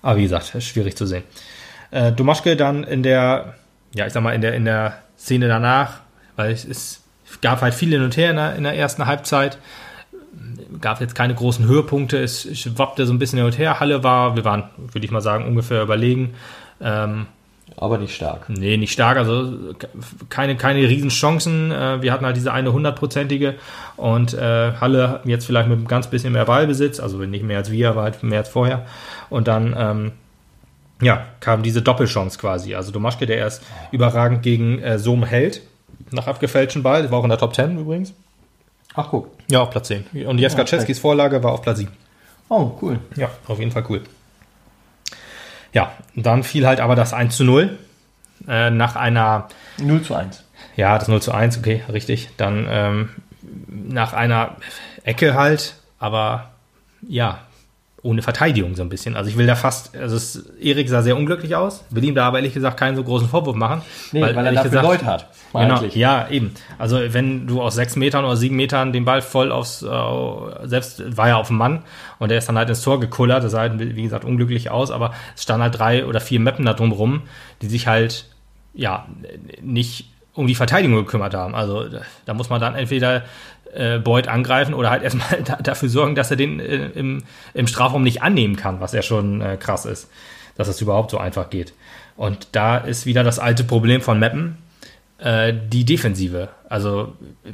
[0.02, 1.24] Aber wie gesagt, schwierig zu sehen.
[1.91, 3.56] Äh, Domaschke dann in der,
[3.93, 6.02] ja, ich sag mal, in der, in der Szene danach,
[6.36, 7.04] weil es, es
[7.41, 9.58] gab halt viel hin und her in der, in der ersten Halbzeit.
[10.82, 13.80] Gab jetzt keine großen Höhepunkte, es schwappte so ein bisschen hin und her.
[13.80, 16.36] Halle war, wir waren, würde ich mal sagen, ungefähr überlegen.
[16.80, 17.26] Ähm,
[17.80, 18.50] Aber nicht stark.
[18.50, 19.54] Nee, nicht stark, also
[20.30, 21.72] keine, keine Riesenchancen.
[21.72, 23.56] Äh, Wir hatten halt diese eine hundertprozentige
[23.98, 27.72] und äh, Halle jetzt vielleicht mit einem ganz bisschen mehr Ballbesitz, also nicht mehr als
[27.72, 28.88] wir, aber halt mehr als vorher.
[29.30, 30.12] Und dann, ähm,
[31.02, 32.74] ja, kam diese Doppelchance quasi.
[32.74, 33.62] Also Domaschke, der erst
[33.92, 35.62] überragend gegen äh, Sohm hält,
[36.10, 38.13] nach abgefälschten Ball, der war auch in der Top 10 übrigens.
[38.96, 39.30] Ach, guck.
[39.52, 40.06] Ja, auf Platz 10.
[40.26, 41.92] Und Jeskaczewskis Vorlage war auf Platz 7.
[42.50, 43.00] Oh, cool.
[43.16, 44.02] Ja, auf jeden Fall cool.
[45.78, 47.78] Ja, dann fiel halt aber das 1 zu 0
[48.48, 50.44] äh, nach einer 0 zu 1.
[50.76, 52.30] Ja, das 0 zu 1, okay, richtig.
[52.36, 53.10] Dann ähm,
[53.68, 54.56] nach einer
[55.04, 56.50] Ecke halt, aber
[57.08, 57.42] ja,
[58.04, 59.16] ohne Verteidigung so ein bisschen.
[59.16, 62.28] Also ich will da fast, also es, Erik sah sehr unglücklich aus, will ihm da
[62.28, 63.82] aber ehrlich gesagt keinen so großen Vorwurf machen.
[64.12, 65.30] Nee, weil, er ehrlich dafür Leute hat.
[65.52, 66.54] Genau, ja, eben.
[66.78, 69.88] Also wenn du aus sechs Metern oder sieben Metern den Ball voll aufs, äh,
[70.64, 71.84] selbst war ja auf dem Mann
[72.20, 74.92] und der ist dann halt ins Tor gekullert, das sah halt, wie gesagt, unglücklich aus,
[74.92, 77.24] aber es standen halt drei oder vier Mappen da drum rum,
[77.62, 78.26] die sich halt,
[78.74, 79.08] ja,
[79.62, 81.56] nicht um die Verteidigung gekümmert haben.
[81.56, 81.86] Also
[82.26, 83.24] da muss man dann entweder
[83.73, 87.67] äh, Boyd angreifen oder halt erstmal da, dafür sorgen, dass er den äh, im, im
[87.67, 90.10] Strafraum nicht annehmen kann, was ja schon äh, krass ist,
[90.56, 91.73] dass das überhaupt so einfach geht.
[92.15, 94.58] Und da ist wieder das alte Problem von Mappen,
[95.19, 96.49] äh, die Defensive.
[96.69, 97.51] Also äh,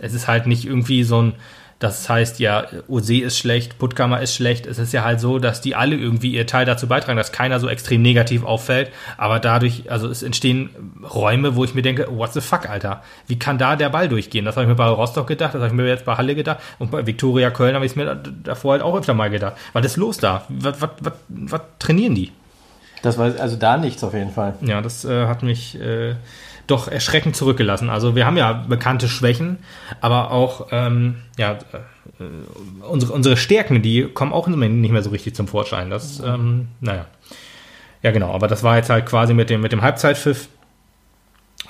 [0.00, 1.34] es ist halt nicht irgendwie so ein,
[1.80, 4.66] das heißt ja, Ose ist schlecht, Puttkammer ist schlecht.
[4.66, 7.58] Es ist ja halt so, dass die alle irgendwie ihr Teil dazu beitragen, dass keiner
[7.58, 8.90] so extrem negativ auffällt.
[9.16, 10.68] Aber dadurch, also es entstehen
[11.02, 13.02] Räume, wo ich mir denke, what the fuck, Alter?
[13.26, 14.44] Wie kann da der Ball durchgehen?
[14.44, 16.58] Das habe ich mir bei Rostock gedacht, das habe ich mir jetzt bei Halle gedacht
[16.78, 18.14] und bei Viktoria Köln habe ich es mir
[18.44, 19.54] davor halt auch öfter mal gedacht.
[19.72, 20.44] Was ist los da?
[20.50, 22.30] Was, was, was, was trainieren die?
[23.00, 24.52] Das war also da nichts auf jeden Fall.
[24.60, 26.14] Ja, das äh, hat mich äh,
[26.70, 27.90] doch erschreckend zurückgelassen.
[27.90, 29.58] Also wir haben ja bekannte Schwächen,
[30.00, 32.24] aber auch ähm, ja, äh,
[32.88, 35.90] unsere, unsere Stärken, die kommen auch nicht mehr so richtig zum Vorschein.
[35.90, 37.06] Das, ähm, naja.
[38.02, 40.48] Ja, genau, aber das war jetzt halt quasi mit dem, mit dem Halbzeitpfiff.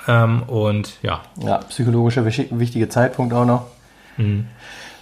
[0.07, 1.21] Ähm, und ja.
[1.43, 3.67] Ja, psychologischer wichtig- wichtiger Zeitpunkt auch noch.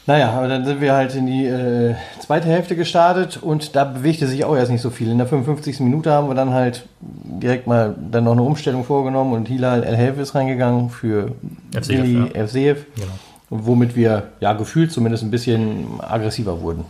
[0.09, 4.25] Naja, aber dann sind wir halt in die äh, zweite Hälfte gestartet und da bewegte
[4.25, 5.11] sich auch erst nicht so viel.
[5.11, 5.81] In der 55.
[5.81, 10.17] Minute haben wir dann halt direkt mal dann noch eine Umstellung vorgenommen und Hilal El
[10.19, 11.33] ist reingegangen für
[11.75, 12.47] FCF, Billy ja.
[12.47, 13.11] FCF, Genau.
[13.51, 16.85] womit wir ja gefühlt zumindest ein bisschen aggressiver wurden.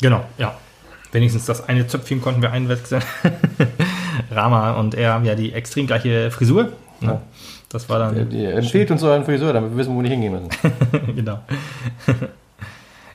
[0.00, 0.54] Genau, ja.
[1.10, 3.02] Wenigstens das eine Zöpfchen konnten wir einwechseln.
[4.30, 6.68] Rama und er haben ja die extrem gleiche Frisur.
[7.00, 7.20] Ne?
[7.68, 8.30] Das war dann.
[8.30, 11.16] Die empfiehlt uns euren Friseur, damit wir wissen, wo wir nicht hingehen müssen.
[11.16, 11.40] genau.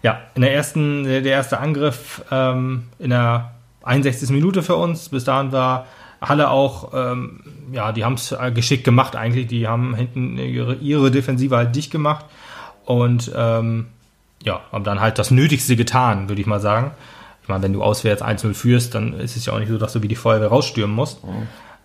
[0.06, 4.30] Ja, in der ersten, der der erste Angriff ähm, in der 61.
[4.30, 5.10] Minute für uns.
[5.10, 5.88] Bis dahin war
[6.22, 7.40] Halle auch, ähm,
[7.72, 9.48] ja, die haben es geschickt gemacht eigentlich.
[9.48, 12.26] Die haben hinten ihre, ihre Defensive halt dicht gemacht
[12.86, 13.88] und ähm,
[14.44, 16.92] ja, haben dann halt das Nötigste getan, würde ich mal sagen.
[17.42, 19.94] Ich meine, wenn du auswärts 1-0 führst, dann ist es ja auch nicht so, dass
[19.94, 21.24] du wie die Feuerwehr rausstürmen musst.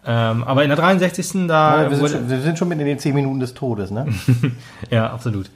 [0.05, 1.47] Ähm, aber in der 63.
[1.49, 4.09] da wir, sind schon, wir sind schon mit in den 10 Minuten des Todes, ne?
[4.91, 5.51] ja, absolut.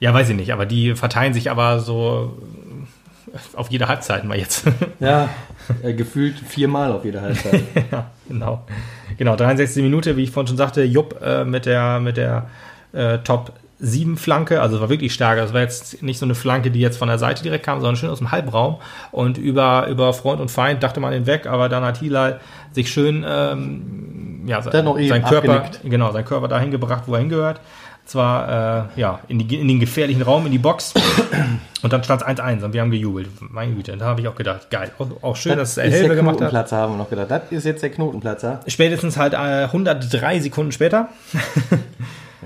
[0.00, 2.36] Ja, weiß ich nicht, aber die verteilen sich aber so
[3.54, 4.66] auf jede Halbzeit mal jetzt.
[5.00, 5.28] Ja,
[5.82, 7.62] äh, gefühlt viermal auf jeder Halbzeit.
[7.92, 8.64] ja, genau.
[9.18, 9.82] Genau, 63.
[9.82, 12.46] Minute, wie ich vorhin schon sagte, Jupp äh, mit der, mit der
[12.92, 15.38] äh, Top 7 Flanke, also war wirklich stark.
[15.38, 17.96] Das war jetzt nicht so eine Flanke, die jetzt von der Seite direkt kam, sondern
[17.96, 18.76] schön aus dem Halbraum.
[19.12, 22.40] Und über, über Freund und Feind dachte man ihn weg, aber dann hat Hilal
[22.72, 25.80] sich schön ähm, ja, sein, Körper, abgenickt.
[25.84, 27.60] genau, sein Körper dahin gebracht, wo er hingehört.
[28.06, 30.94] Zwar äh, ja, in, die, in den gefährlichen Raum, in die Box.
[31.82, 33.28] Und dann stand es 1-1 und wir haben gejubelt.
[33.38, 34.90] Meine Güte, da habe ich auch gedacht, geil.
[34.98, 36.38] Auch, auch schön, dass es Elbe gemacht hat.
[36.38, 37.30] Knotenplatzer, haben wir noch gedacht.
[37.30, 38.60] Das ist jetzt der Knotenplatzer.
[38.66, 41.10] Spätestens halt äh, 103 Sekunden später.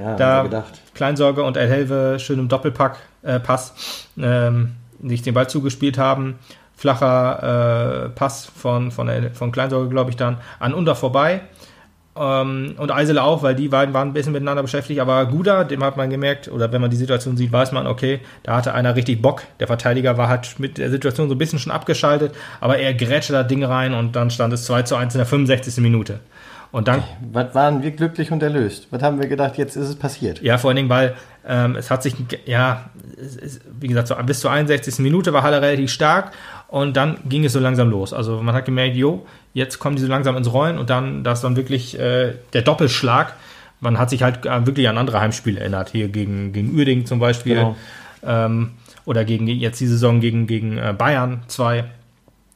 [0.01, 0.81] Ja, Da haben wir gedacht.
[0.95, 6.39] Kleinsorge und El Helve schön im Doppelpack äh, Pass ähm, sich den Ball zugespielt haben.
[6.77, 11.43] Flacher äh, Pass von, von, von Kleinsorge, glaube ich, dann an Unter vorbei.
[12.17, 15.01] Ähm, und Eisele auch, weil die beiden waren ein bisschen miteinander beschäftigt.
[15.01, 18.21] Aber Guda, dem hat man gemerkt, oder wenn man die Situation sieht, weiß man, okay,
[18.43, 19.43] da hatte einer richtig Bock.
[19.61, 23.33] Der Verteidiger war halt mit der Situation so ein bisschen schon abgeschaltet, aber er grätschte
[23.33, 25.79] das Ding rein und dann stand es 2 zu 1 in der 65.
[25.79, 26.21] Minute.
[26.73, 28.89] Und dann Was waren wir glücklich und erlöst?
[28.91, 30.41] Was haben wir gedacht, jetzt ist es passiert?
[30.41, 31.15] Ja, vor allen Dingen, weil
[31.47, 35.01] ähm, es hat sich, ja, ist, wie gesagt, so bis zur 61.
[35.01, 36.33] Minute war Halle relativ stark
[36.69, 38.13] und dann ging es so langsam los.
[38.13, 41.41] Also man hat gemerkt, jo, jetzt kommen die so langsam ins Rollen und dann, das
[41.41, 43.35] dann wirklich äh, der Doppelschlag.
[43.81, 47.19] Man hat sich halt äh, wirklich an andere Heimspiele erinnert, hier gegen, gegen Uerdingen zum
[47.19, 47.77] Beispiel Genau.
[48.25, 48.73] ähm,
[49.07, 51.85] oder gegen jetzt die Saison gegen, gegen äh, Bayern 2.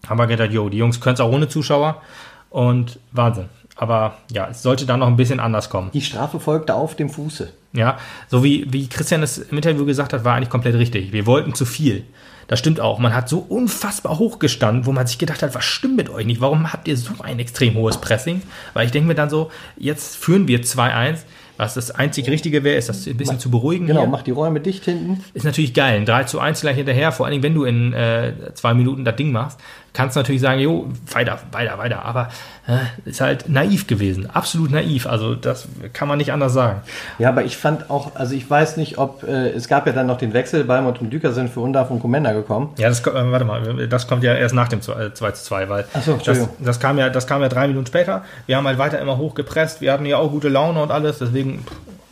[0.06, 2.02] Haben wir gedacht, jo, die Jungs können es auch ohne Zuschauer
[2.50, 3.46] und Wahnsinn.
[3.76, 5.90] Aber ja, es sollte dann noch ein bisschen anders kommen.
[5.92, 7.52] Die Strafe folgte auf dem Fuße.
[7.72, 11.12] Ja, so wie, wie Christian es im Interview gesagt hat, war eigentlich komplett richtig.
[11.12, 12.04] Wir wollten zu viel.
[12.46, 12.98] Das stimmt auch.
[12.98, 16.26] Man hat so unfassbar hoch gestanden, wo man sich gedacht hat, was stimmt mit euch
[16.26, 16.40] nicht?
[16.40, 18.42] Warum habt ihr so ein extrem hohes Pressing?
[18.74, 21.20] Weil ich denke mir dann so, jetzt führen wir 2-1.
[21.56, 23.86] Was das einzig Richtige wäre, ist das ein bisschen zu beruhigen.
[23.86, 24.08] Genau, hier.
[24.08, 25.22] mach die Räume dicht hinten.
[25.34, 25.98] Ist natürlich geil.
[25.98, 29.04] Ein 3 zu 1 gleich hinterher, vor allen Dingen, wenn du in äh, zwei Minuten
[29.04, 29.60] das Ding machst,
[29.94, 32.04] kannst du natürlich sagen, jo, weiter, weiter, weiter.
[32.04, 32.28] Aber
[32.66, 34.28] äh, ist halt naiv gewesen.
[34.28, 35.06] Absolut naiv.
[35.06, 36.82] Also das kann man nicht anders sagen.
[37.18, 40.06] Ja, aber ich fand auch, also ich weiß nicht, ob, äh, es gab ja dann
[40.06, 42.70] noch den Wechsel, Balmont und Düker sind für Undaf und Commander gekommen.
[42.76, 45.44] Ja, das, äh, warte mal, das kommt ja erst nach dem 2 äh, 2 zu
[45.44, 48.24] 2, weil so, das, das, kam ja, das kam ja drei Minuten später.
[48.46, 49.80] Wir haben halt weiter immer hoch gepresst.
[49.80, 51.18] Wir hatten ja auch gute Laune und alles.
[51.18, 51.64] Deswegen,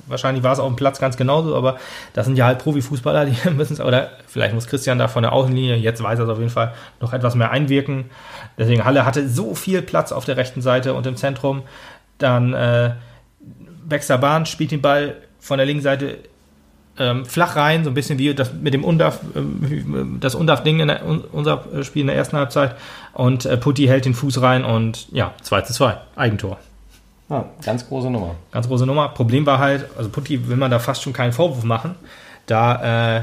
[0.07, 1.77] wahrscheinlich war es auf dem Platz ganz genauso, aber
[2.13, 5.33] das sind ja halt Profifußballer, die müssen es, oder vielleicht muss Christian da von der
[5.33, 8.07] Außenlinie, jetzt weiß er es auf jeden Fall, noch etwas mehr einwirken.
[8.59, 11.63] Deswegen, Halle hatte so viel Platz auf der rechten Seite und im Zentrum.
[12.19, 12.91] Dann äh,
[13.89, 16.19] Baxter Bahn spielt den Ball von der linken Seite
[16.99, 20.89] ähm, flach rein, so ein bisschen wie das mit dem Undaf, ähm, das Undaf-Ding in
[20.89, 22.77] der, un- unser Spiel in der ersten Halbzeit.
[23.15, 26.59] Und äh, Putti hält den Fuß rein und ja, 2 zu 2, Eigentor.
[27.29, 28.35] Ja, ganz große Nummer.
[28.51, 29.09] Ganz große Nummer.
[29.09, 31.95] Problem war halt, also Putti will man da fast schon keinen Vorwurf machen.
[32.47, 33.23] Da, äh,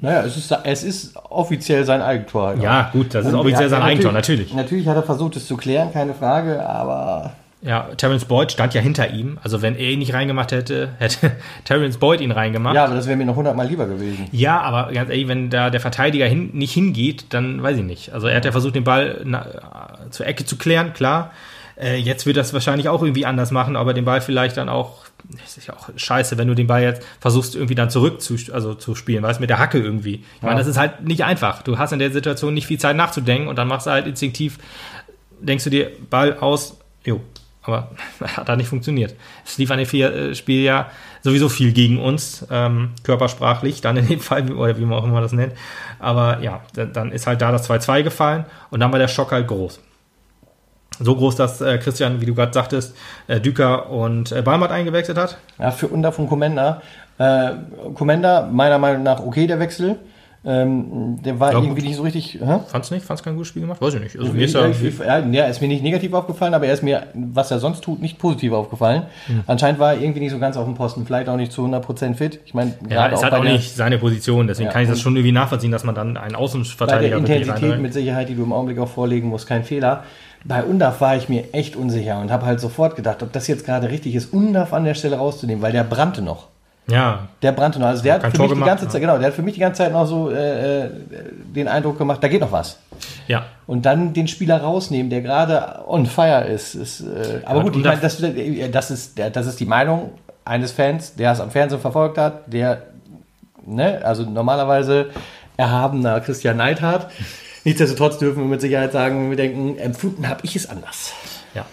[0.00, 2.54] Naja, es ist, es ist offiziell sein Eigentor.
[2.60, 4.52] ja, gut, das ist Und offiziell er- sein Eigentor, natürlich.
[4.52, 7.32] Natürlich hat er versucht, es zu klären, keine Frage, aber
[7.62, 9.38] Ja, Terence Boyd stand ja hinter ihm.
[9.42, 11.32] Also wenn er ihn nicht reingemacht hätte, hätte
[11.64, 12.74] Terence Boyd ihn reingemacht.
[12.74, 14.26] ja, aber das wäre mir noch hundertmal lieber gewesen.
[14.32, 18.12] Ja, aber ganz ehrlich, wenn da der Verteidiger hin, nicht hingeht, dann weiß ich nicht.
[18.12, 19.46] Also er hat ja versucht, den Ball na,
[20.10, 21.30] zur Ecke zu klären, klar.
[21.78, 25.04] Äh, jetzt wird das wahrscheinlich auch irgendwie anders machen, aber den Ball vielleicht dann auch,
[25.42, 28.36] das ist ja auch scheiße, wenn du den Ball jetzt versuchst, irgendwie dann zurück zu,
[28.52, 30.24] also zu spielen, weißt mit der Hacke irgendwie.
[30.36, 30.58] Ich meine, Ja.
[30.58, 31.62] das ist halt nicht einfach.
[31.62, 34.58] Du hast in der Situation nicht viel Zeit nachzudenken und dann machst du halt instinktiv,
[35.40, 37.20] denkst du dir, Ball aus, jo.
[37.62, 37.90] Aber
[38.36, 39.14] hat da nicht funktioniert.
[39.44, 40.90] Es lief an dem vier, äh, Spiel ja
[41.22, 45.20] sowieso viel gegen uns, ähm, körpersprachlich, dann in dem Fall, oder wie man auch immer
[45.20, 45.52] das nennt.
[45.98, 49.32] Aber ja, dann, dann ist halt da das 2-2 gefallen und dann war der Schock
[49.32, 49.80] halt groß.
[51.00, 52.96] So groß, dass äh, Christian, wie du gerade sagtest,
[53.28, 55.38] äh, Düker und äh, Balmert eingewechselt hat.
[55.58, 56.82] Ja, für Undaf und Commander.
[57.18, 57.50] Äh,
[57.94, 59.96] Commander, meiner Meinung nach okay, der Wechsel.
[60.48, 61.88] Ähm, der war Ja, irgendwie gut.
[61.88, 62.38] nicht so richtig.
[62.40, 62.60] Hä?
[62.68, 63.04] Fand's nicht?
[63.04, 63.80] Fand's kein gutes Spiel gemacht?
[63.82, 64.16] Weiß ich nicht.
[64.16, 67.50] Also mir ist ja, ja, ist mir nicht negativ aufgefallen, aber er ist mir, was
[67.50, 69.02] er sonst tut, nicht positiv aufgefallen.
[69.26, 69.42] Hm.
[69.48, 72.14] Anscheinend war er irgendwie nicht so ganz auf dem Posten, vielleicht auch nicht zu 100%
[72.14, 72.38] fit.
[72.44, 75.00] Ich meine, ja, halt bei auch der- nicht seine Position, deswegen Ja, kann ich das
[75.00, 78.44] schon irgendwie nachvollziehen, dass man dann einen bei der Außenverteidiger Intensität mit Sicherheit, die du
[78.44, 80.04] im Augenblick auch vorlegen musst, kein Fehler.
[80.44, 83.64] Bei Undaf war ich mir echt unsicher und habe halt sofort gedacht, ob das jetzt
[83.66, 86.46] gerade richtig ist, Undaf an der Stelle rauszunehmen, weil der brannte noch.
[86.88, 87.88] Ja, Der brannte noch.
[87.88, 88.90] Also der hat kein für Tor mich die gemacht, ganze ja.
[88.90, 90.90] Zeit, genau, der hat für mich die ganze Zeit noch so äh, äh,
[91.52, 92.78] den Eindruck gemacht, da geht noch was.
[93.26, 93.44] ja.
[93.66, 96.76] Und dann den Spieler rausnehmen, der gerade on fire ist.
[96.76, 100.12] ist äh, aber Ja, gut, ich meine, das, äh, das, ist, das ist die Meinung
[100.44, 102.82] eines Fans, der es am Fernsehen verfolgt hat, der,
[103.66, 105.06] ne, also normalerweise
[105.56, 107.08] erhabener Christian Neidhardt.
[107.66, 111.12] Nichtsdestotrotz dürfen wir mit Sicherheit sagen, wir denken, empfunden habe ich es anders.
[111.52, 111.66] Ja.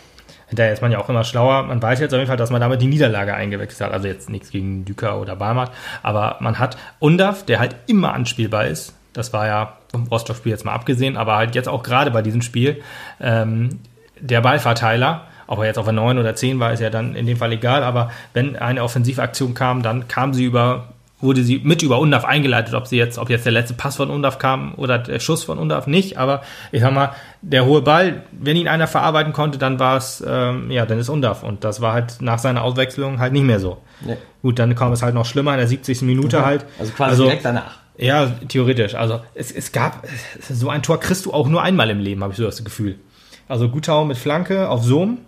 [0.47, 1.61] Hinterher ist man ja auch immer schlauer.
[1.61, 3.93] Man weiß jetzt auf jeden Fall, dass man damit die Niederlage eingewechselt hat.
[3.93, 5.71] Also jetzt nichts gegen Düker oder Barmat.
[6.01, 8.95] Aber man hat Undaf, der halt immer anspielbar ist.
[9.13, 12.41] Das war ja vom Rostock-Spiel jetzt mal abgesehen, aber halt jetzt auch gerade bei diesem
[12.41, 12.81] Spiel,
[13.21, 13.79] ähm,
[14.19, 17.27] der Ballverteiler, ob er jetzt auf der 9 oder 10 war, ist ja dann in
[17.27, 20.87] dem Fall egal, aber wenn eine Offensivaktion kam, dann kam sie über,
[21.23, 24.09] wurde sie mit über Undaf eingeleitet, ob sie jetzt, ob jetzt der letzte Pass von
[24.09, 28.23] Undaf kam oder der Schuss von Undaf nicht, aber ich sag mal, der hohe Ball,
[28.31, 31.81] wenn ihn einer verarbeiten konnte, dann war es, ähm, ja, dann ist Undaf und das
[31.81, 33.77] war halt nach seiner Auswechslung halt nicht mehr so.
[34.01, 34.17] Nee.
[34.41, 36.01] Gut, dann kam es halt noch schlimmer in der 70.
[36.03, 36.65] Minute halt.
[36.77, 37.79] Also quasi direkt danach.
[37.97, 38.95] Ja, theoretisch.
[38.95, 40.05] Also es, es gab
[40.49, 42.99] so ein Tor kriegst du auch nur einmal im Leben, habe ich so das Gefühl.
[43.47, 45.19] Also Gutau mit Flanke auf Sohm,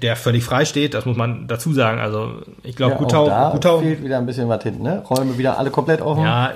[0.00, 2.00] der völlig frei steht, das muss man dazu sagen.
[2.00, 5.02] Also ich glaube, Ja, Gutau, da Gutau fehlt wieder ein bisschen was hinten, ne?
[5.08, 6.24] Räume wieder alle komplett offen.
[6.24, 6.52] ja,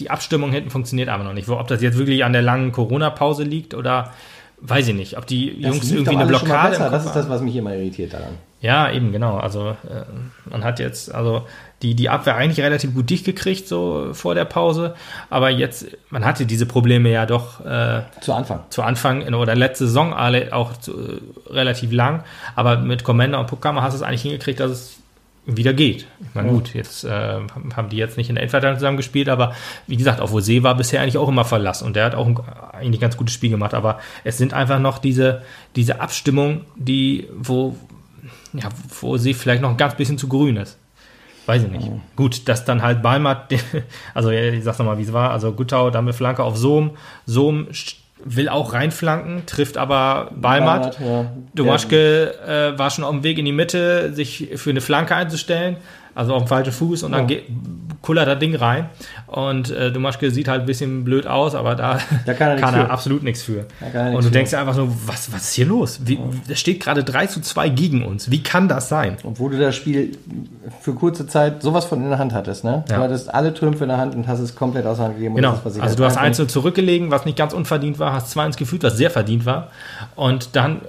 [0.00, 1.48] die Abstimmung hinten funktioniert aber noch nicht.
[1.48, 4.12] Ob das jetzt wirklich an der langen Corona-Pause liegt oder
[4.60, 5.18] weiß ich nicht.
[5.18, 8.34] Ob die Das Jungs irgendwie eine Blockade Das ist das, was mich immer irritiert daran.
[8.60, 9.38] Ja, eben, genau.
[9.38, 10.04] Also äh,
[10.48, 11.42] man hat jetzt, also
[11.82, 14.94] die, die Abwehr eigentlich relativ gut dicht gekriegt, so vor der Pause.
[15.30, 18.60] Aber jetzt, man hatte diese Probleme ja doch äh, Zu Anfang.
[18.70, 21.20] zu Anfang in, oder letzte Saison alle auch zu, äh,
[21.52, 22.22] relativ lang.
[22.54, 24.96] Aber mit Commander und Pokama hast du es eigentlich hingekriegt, dass es
[25.44, 26.06] wieder geht.
[26.20, 27.40] Ich meine, gut, jetzt äh,
[27.76, 29.54] haben die jetzt nicht in der Endverteidigung zusammen gespielt, aber
[29.88, 32.38] wie gesagt, auf Jose war bisher eigentlich auch immer Verlass und der hat auch ein
[32.72, 33.74] eigentlich ganz gutes Spiel gemacht.
[33.74, 35.42] Aber es sind einfach noch diese,
[35.74, 37.76] diese Abstimmung, die, wo,
[38.52, 38.68] ja,
[39.00, 40.78] wo sie vielleicht noch ein ganz bisschen zu grün ist.
[41.46, 41.90] Weiß ich nicht.
[42.16, 43.52] Gut, dass dann halt Balmat,
[44.14, 46.92] also ich sag's nochmal, wie es war, also Guttau dann mit Flanke auf Sohm.
[47.26, 47.68] Sohm
[48.24, 51.00] will auch reinflanken, trifft aber Balmat.
[51.00, 51.32] ja.
[51.54, 55.76] Domaschke äh, war schon auf dem Weg in die Mitte, sich für eine Flanke einzustellen,
[56.14, 57.38] also auf dem falschen Fuß und dann Ja.
[58.02, 58.90] kullert das Ding rein.
[59.26, 62.70] Und äh, Domaschke sieht halt ein bisschen blöd aus, aber da, Da kann er nichts
[62.72, 62.90] für.
[62.90, 63.66] absolut nichts für.
[63.80, 64.30] Kann er Und du für.
[64.30, 66.00] denkst dir einfach so, was, was ist hier los?
[66.04, 68.30] Wie, Da steht gerade 3 zu 2 gegen uns.
[68.30, 69.16] Wie kann das sein?
[69.24, 70.18] Obwohl du das Spiel
[70.80, 72.84] für kurze Zeit sowas von in der Hand hattest, ne?
[72.90, 72.96] Ja.
[72.96, 75.34] Du hattest alle Trümpfe in der Hand und hast es komplett aus der Hand gegeben.
[75.34, 75.52] Und Genau.
[75.52, 78.44] das Also halt du hast einfach- einzeln zurückgelegen, was nicht ganz unverdient war, hast zwei
[78.46, 79.68] ins gefühlt, was sehr verdient war.
[80.16, 80.80] Und dann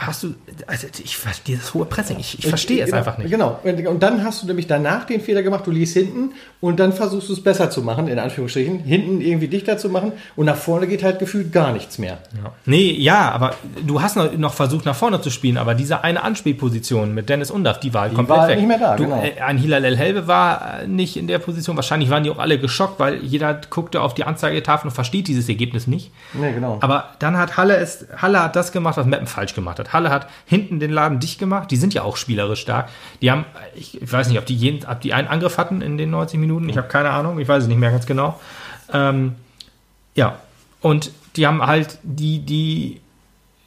[0.00, 0.34] hast du,
[0.66, 3.30] also ich verstehe das hohe Pressing, ich, ich verstehe es genau, einfach nicht.
[3.30, 3.60] Genau.
[3.62, 7.28] Und dann hast du nämlich danach den Fehler gemacht, du liest hinten und dann versuchst
[7.28, 10.86] du es besser zu machen, in Anführungsstrichen, hinten irgendwie dichter zu machen und nach vorne
[10.86, 12.18] geht halt gefühlt gar nichts mehr.
[12.42, 12.52] Ja.
[12.64, 13.54] Nee, ja, aber
[13.86, 17.78] du hast noch, versucht, nach vorne zu spielen, aber diese eine Anspielposition mit Dennis Undaff,
[17.80, 18.56] die war halt komplett war weg.
[18.56, 19.22] nicht mehr da, du, genau.
[19.22, 21.76] äh, ein Hilal El Helve war äh, nicht in der Position.
[21.76, 25.48] Wahrscheinlich waren die auch alle geschockt, weil jeder guckte auf die Anzeigetafel und versteht dieses
[25.48, 26.10] Ergebnis nicht.
[26.32, 26.78] Nee, genau.
[26.80, 29.89] Aber dann hat Halle es, Halle hat das gemacht, was Meppen falsch gemacht hat.
[29.92, 31.70] Halle hat hinten den Laden dicht gemacht.
[31.70, 32.88] Die sind ja auch spielerisch stark.
[33.22, 35.98] Die haben, ich, ich weiß nicht, ob die jeden, ob die einen Angriff hatten in
[35.98, 36.68] den 90 Minuten.
[36.68, 37.38] Ich habe keine Ahnung.
[37.38, 38.40] Ich weiß es nicht mehr ganz genau.
[38.92, 39.34] Ähm,
[40.14, 40.38] ja.
[40.80, 43.00] Und die haben halt die, die,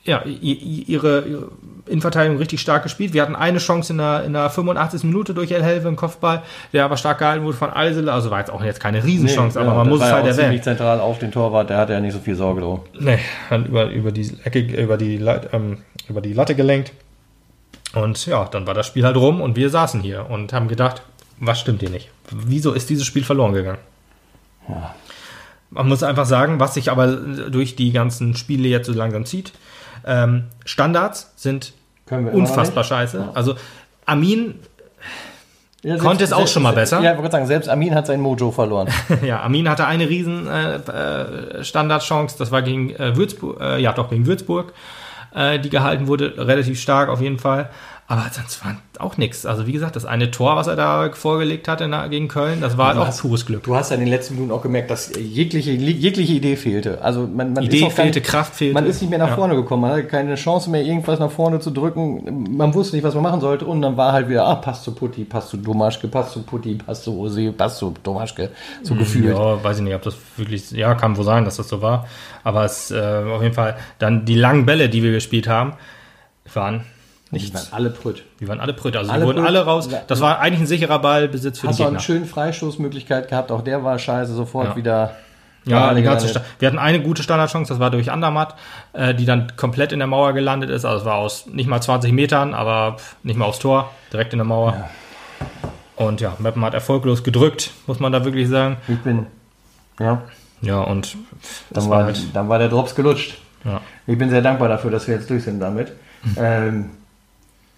[0.06, 1.48] ja, ihre, ihre
[1.86, 3.13] Innenverteidigung richtig stark gespielt.
[3.13, 5.04] Wir hatten eine Chance in der, in der 85.
[5.06, 8.12] Minute durch El Helve im Kopfball, der aber stark gehalten wurde von Eisele.
[8.12, 10.62] Also war jetzt auch jetzt keine Riesenchance, aber man muss es halt erwähnen.
[10.62, 12.82] zentral auf den Torwart, der hatte ja nicht so viel Sorge drum.
[13.00, 15.16] Nee, hat über, über die Ecke, über die,
[15.52, 15.78] ähm,
[16.10, 16.92] über die Latte gelenkt.
[17.94, 21.04] Und ja, dann war das Spiel halt rum und wir saßen hier und haben gedacht,
[21.39, 22.10] was stimmt hier nicht?
[22.30, 23.80] Wieso ist dieses Spiel verloren gegangen?
[24.68, 24.96] Ja.
[25.70, 29.54] Man muss einfach sagen, was sich aber durch die ganzen Spiele jetzt so langsam zieht.
[30.06, 31.74] Ähm, Standards sind
[32.10, 33.30] unfassbar scheiße.
[33.34, 33.56] Also
[34.06, 34.60] Amin,
[35.82, 37.02] Ja, Konnte es auch schon mal besser?
[37.02, 38.88] Ja, ich wollte sagen, selbst Amin hat sein Mojo verloren.
[39.22, 43.92] ja, Amin hatte eine riesen äh, äh, Standardchance, das war gegen äh, Würzburg, äh, ja
[43.92, 44.74] doch gegen Würzburg,
[45.36, 47.70] äh, die gehalten wurde, relativ stark auf jeden Fall.
[48.13, 49.43] Aber sonst war auch nichts.
[49.47, 52.89] Also wie gesagt, das eine Tor, was er da vorgelegt hatte gegen Köln, das war
[52.89, 53.63] halt auch hast- pures Glück.
[53.63, 57.02] Du hast ja in den letzten Minuten auch gemerkt, dass jegliche, jegliche Idee fehlte.
[57.02, 58.76] Also man, man Idee fehlte, nicht, Kraft fehlte.
[58.76, 59.36] Man ist nicht mehr nach Ja.
[59.36, 62.56] vorne gekommen, man hatte keine Chance mehr, irgendwas nach vorne zu drücken.
[62.56, 63.65] Man wusste nicht, was man machen sollte.
[63.65, 66.76] Und dann war halt wieder, ah, passt zu Putti, passt zu Domaschke, passt zu Putti,
[66.76, 68.49] passt zu Ose, passt zu Domaschke.
[68.84, 69.36] So gefühlt.
[69.36, 72.06] Ja, weiß ich nicht, ob das wirklich, ja, kann wohl sein, dass das so war.
[72.43, 75.73] Aber es, äh, auf jeden Fall, dann die langen Bälle, die wir gespielt haben,
[76.54, 76.84] waren
[77.34, 77.72] Die nichts.
[77.72, 78.24] waren alle prütt.
[78.39, 79.00] Die waren alle Brüder.
[79.00, 79.89] Also Alle die wurden Brüt- alle raus.
[79.91, 80.02] Ja.
[80.08, 82.00] Das war eigentlich ein sicherer Ballbesitz für Hast die du auch Gegner.
[82.00, 84.76] eine schöne Freistoßmöglichkeit gehabt, auch der war scheiße, sofort Ja.
[84.76, 85.15] wieder.
[85.65, 86.28] Ja, die ganze.
[86.28, 88.56] Sta- wir hatten eine gute Standardchance, das war durch Andermatt,
[88.91, 90.84] äh, die dann komplett in der Mauer gelandet ist.
[90.84, 94.39] Also es war aus nicht mal 20 Metern, aber nicht mal aufs Tor, direkt in
[94.39, 94.89] der Mauer.
[95.96, 98.78] Und ja, Meppen hat erfolglos gedrückt, muss man da wirklich sagen.
[98.89, 99.28] Ich bin,
[100.00, 100.22] ja,
[100.62, 101.15] Ja, und
[101.69, 103.38] dann war war, halt, dann war der Drops gelutscht.
[103.63, 103.80] ja.
[104.08, 105.91] Ich bin sehr dankbar dafür, dass wir jetzt durch sind damit.
[106.38, 106.89] Ähm,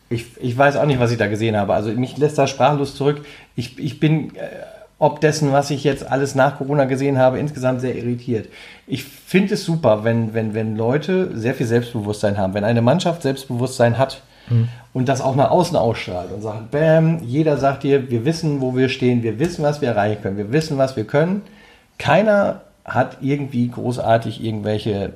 [0.10, 1.74] ich, ich weiß auch nicht, was ich da gesehen habe.
[1.74, 3.26] Also mich lässt da sprachlos zurück.
[3.56, 4.50] Ich, ich bin äh,
[4.98, 8.48] ob dessen, was ich jetzt alles nach Corona gesehen habe, insgesamt sehr irritiert.
[8.88, 12.54] Ich finde es super, wenn, wenn, wenn Leute sehr viel Selbstbewusstsein haben.
[12.54, 14.21] Wenn eine Mannschaft Selbstbewusstsein hat
[14.94, 18.75] und das auch nach außen ausstrahlt und sagt, bam, jeder sagt dir, wir wissen, wo
[18.75, 21.42] wir stehen, wir wissen, was wir erreichen können, wir wissen, was wir können.
[21.98, 25.13] Keiner hat irgendwie großartig irgendwelche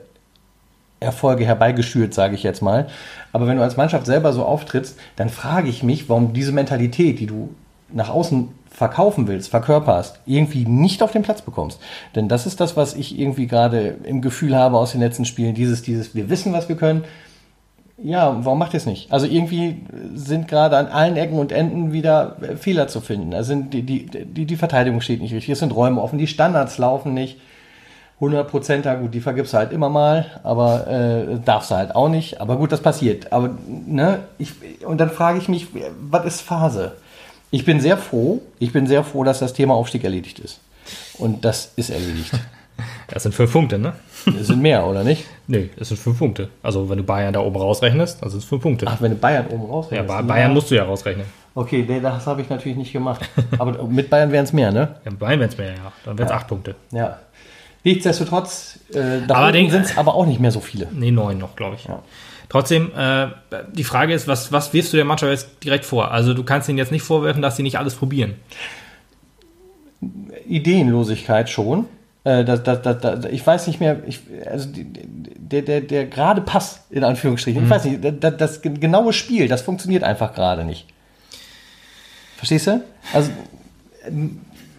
[1.00, 2.88] Erfolge herbeigeschürt, sage ich jetzt mal.
[3.32, 7.20] Aber wenn du als Mannschaft selber so auftrittst, dann frage ich mich, warum diese Mentalität,
[7.20, 7.50] die du
[7.91, 11.80] nach außen verkaufen willst, verkörperst, irgendwie nicht auf den Platz bekommst.
[12.16, 15.56] Denn das ist das, was ich irgendwie gerade im Gefühl habe aus den letzten Spielen.
[15.56, 17.04] Dieses, dieses, wir wissen, was wir können.
[18.02, 19.12] Ja, warum macht ihr es nicht?
[19.12, 19.84] Also irgendwie
[20.14, 23.34] sind gerade an allen Ecken und Enden wieder Fehler zu finden.
[23.34, 26.78] Also die, die, die, die Verteidigung steht nicht richtig, es sind Räume offen, die Standards
[26.78, 27.39] laufen nicht.
[28.22, 32.09] 100 Prozent, gut, die vergibst du halt immer mal, aber äh, darfst du halt auch
[32.09, 32.41] nicht.
[32.41, 33.32] Aber gut, das passiert.
[33.32, 34.53] Aber, ne, ich,
[34.86, 35.67] und dann frage ich mich,
[36.01, 36.93] was ist Phase?
[37.51, 40.59] Ich bin sehr froh, ich bin sehr froh, dass das Thema Aufstieg erledigt ist.
[41.17, 42.32] Und das ist erledigt.
[43.09, 43.91] Das sind fünf Punkte, ne?
[44.26, 45.26] Das sind mehr, oder nicht?
[45.47, 46.47] Nee, das sind fünf Punkte.
[46.63, 48.86] Also wenn du Bayern da oben rausrechnest, also sind es fünf Punkte.
[48.88, 50.07] Ach, wenn du Bayern oben ja, rausrechnest.
[50.07, 51.26] Ba- Bayern musst du ja rausrechnen.
[51.55, 53.28] Okay, nee, das habe ich natürlich nicht gemacht.
[53.57, 54.95] Aber mit Bayern wären es mehr, ne?
[55.03, 55.91] Ja, Bayern wären es mehr, ja.
[56.05, 56.76] Dann wären es acht Punkte.
[56.91, 57.17] Ja.
[57.84, 60.88] Nichtsdestotrotz, äh, da sind es aber auch nicht mehr so viele.
[60.91, 61.86] Nee, neun noch, glaube ich.
[61.86, 62.03] Ja.
[62.49, 63.27] Trotzdem, äh,
[63.73, 66.11] die Frage ist, was, was wirfst du der Mannschaft jetzt direkt vor?
[66.11, 68.36] Also du kannst ihnen jetzt nicht vorwerfen, dass sie nicht alles probieren.
[70.47, 71.86] Ideenlosigkeit schon.
[72.23, 76.41] Äh, das, das, das, ich weiß nicht mehr, ich, also die- der, der, der gerade
[76.41, 80.86] Pass, in Anführungsstrichen, ich weiß nicht, das, das genaue Spiel, das funktioniert einfach gerade nicht.
[82.38, 82.84] Verstehst du?
[83.13, 83.32] Also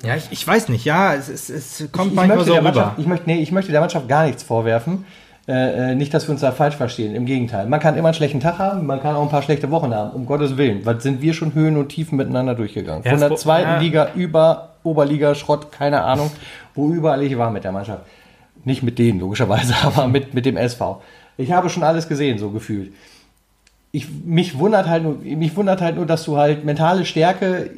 [0.02, 2.64] Ja, ich, ich weiß nicht, ja, es, es, es kommt ich, manchmal möchte so der
[2.64, 2.94] rüber.
[2.96, 5.04] Ich, möchte, nee, ich möchte der Mannschaft gar nichts vorwerfen.
[5.48, 7.14] Äh, äh, nicht, dass wir uns da falsch verstehen.
[7.14, 7.66] Im Gegenteil.
[7.66, 10.10] Man kann immer einen schlechten Tag haben, man kann auch ein paar schlechte Wochen haben.
[10.10, 10.84] Um Gottes Willen.
[10.84, 13.02] Was sind wir schon Höhen und Tiefen miteinander durchgegangen?
[13.02, 13.78] Von der zweiten ja.
[13.78, 16.30] Liga über Oberliga, Schrott, keine Ahnung,
[16.74, 18.02] wo überall ich war mit der Mannschaft.
[18.64, 21.02] Nicht mit denen, logischerweise, aber mit, mit dem SV.
[21.36, 22.92] Ich habe schon alles gesehen, so gefühlt.
[23.92, 27.70] Ich, mich, wundert halt nur, mich wundert halt nur, dass du halt mentale Stärke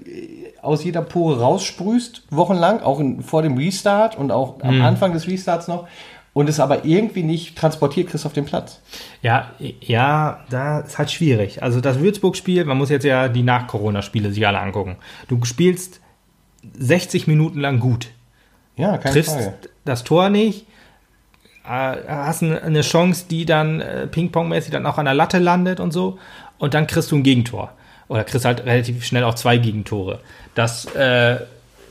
[0.63, 4.83] aus jeder Pore raussprühst, wochenlang, auch in, vor dem Restart und auch am Mhm.
[4.85, 5.87] Anfang des Restarts noch,
[6.35, 8.81] und es aber irgendwie nicht transportiert kriegst auf den Platz.
[9.21, 9.51] Ja,
[9.81, 11.63] ja, da ist halt schwierig.
[11.63, 14.97] Also das Würzburg-Spiel, man muss jetzt ja die Nach-Corona-Spiele sich alle angucken.
[15.29, 16.01] Du spielst
[16.79, 18.09] 60 Minuten lang gut,
[18.77, 19.55] Ja, keine triffst Frage.
[19.85, 20.67] das Tor nicht,
[21.69, 25.91] äh, hast eine Chance, die dann äh, Ping-Pong-mäßig dann auch an der Latte landet und
[25.93, 26.19] so,
[26.59, 27.73] und dann kriegst du ein Gegentor.
[28.09, 30.21] Oder kriegst halt relativ schnell auch zwei Gegentore.
[30.55, 31.39] Das äh,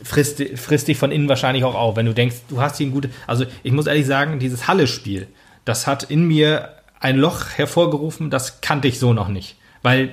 [0.04, 2.92] frisst, frisst dich von innen wahrscheinlich auch auf, wenn du denkst, du hast hier ein
[2.92, 3.12] gutes.
[3.28, 5.28] Also ich muss ehrlich sagen, dieses Halle-Spiel,
[5.66, 9.56] das hat in mir ein Loch hervorgerufen, das kannte ich so noch nicht.
[9.84, 10.12] Weil,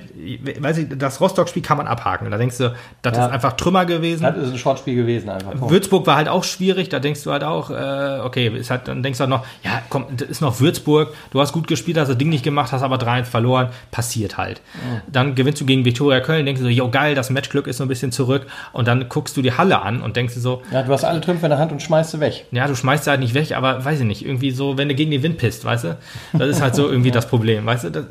[0.59, 2.31] weiß ich, das Rostock-Spiel kann man abhaken.
[2.31, 3.27] Da denkst du, das Ja.
[3.27, 4.23] ist einfach Trümmer gewesen.
[4.23, 5.51] Das ist ein Shortspiel gewesen einfach.
[5.51, 5.69] Punkt.
[5.71, 9.03] Würzburg war halt auch schwierig, da denkst du halt auch, äh, okay, ist halt, dann
[9.03, 12.07] denkst du halt noch, ja, komm, das ist noch Würzburg, du hast gut gespielt, hast
[12.07, 14.61] das Ding nicht gemacht, hast aber 3-1 verloren, passiert halt.
[15.07, 17.83] Dann gewinnst du gegen Viktoria Köln, denkst du so, jo geil, das Matchglück ist so
[17.85, 20.81] ein bisschen zurück und dann guckst du die Halle an und denkst du so, Ja,
[20.81, 22.45] du hast alle Trümpfe in der Hand und schmeißt sie weg.
[22.51, 24.95] ja, du schmeißt sie halt nicht weg, aber weiß ich nicht, irgendwie so, wenn du
[24.95, 25.97] gegen den Wind pisst, weißt du,
[26.33, 28.05] das ist halt so irgendwie das Problem, weißt du, das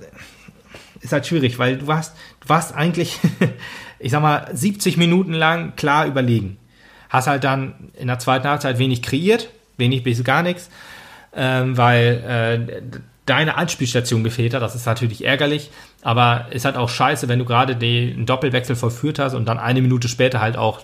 [1.01, 3.19] ist halt schwierig, weil du warst, du warst eigentlich,
[3.99, 6.59] ich sag mal, 70 Minuten lang klar überlegen.
[7.09, 10.71] Hast halt dann in der zweiten Halbzeit wenig kreiert, wenig bis gar nichts,
[11.35, 14.63] ähm, weil äh, deine Anspielstation gefehlt hat.
[14.63, 15.71] Das ist natürlich ärgerlich,
[16.03, 19.83] aber ist halt auch scheiße, wenn du gerade den Doppelwechsel vollführt hast und dann eine
[19.83, 20.81] Minute später halt auch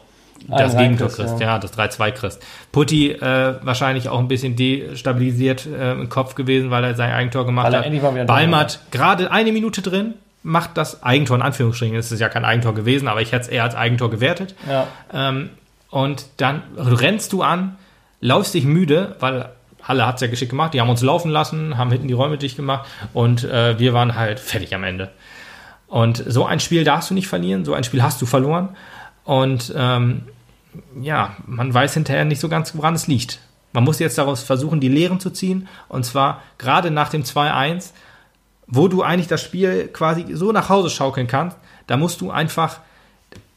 [0.49, 1.47] das Gegentor kriegst, ja.
[1.47, 2.43] ja, das 3-2 kriegst.
[2.73, 7.47] Putti äh, wahrscheinlich auch ein bisschen destabilisiert äh, im Kopf gewesen, weil er sein Eigentor
[7.47, 8.27] gemacht Weil hat.
[8.27, 11.97] Balmert gerade eine Minute drin, macht das Eigentor in Anführungsstrichen.
[11.97, 14.55] Es ist ja kein Eigentor gewesen, aber ich hätte es eher als Eigentor gewertet.
[14.69, 14.87] Ja.
[15.13, 15.51] Ähm,
[15.91, 17.77] und dann rennst du an,
[18.21, 19.51] laufst dich müde, weil
[19.83, 22.39] Halle hat es ja geschickt gemacht, die haben uns laufen lassen, haben hinten die Räume
[22.39, 25.11] dicht gemacht und äh, wir waren halt fertig am Ende.
[25.87, 28.71] Und so ein Spiel darfst du nicht verlieren, so ein Spiel hast du verloren.
[29.25, 30.23] Und ähm,
[31.01, 33.41] ja, man weiß hinterher nicht so ganz, woran es liegt.
[33.73, 35.69] Man muss jetzt daraus versuchen, die Lehren zu ziehen.
[35.89, 37.91] Und zwar gerade nach dem 2-1,
[38.67, 41.57] wo du eigentlich das Spiel quasi so nach Hause schaukeln kannst,
[41.87, 42.81] da musst du einfach,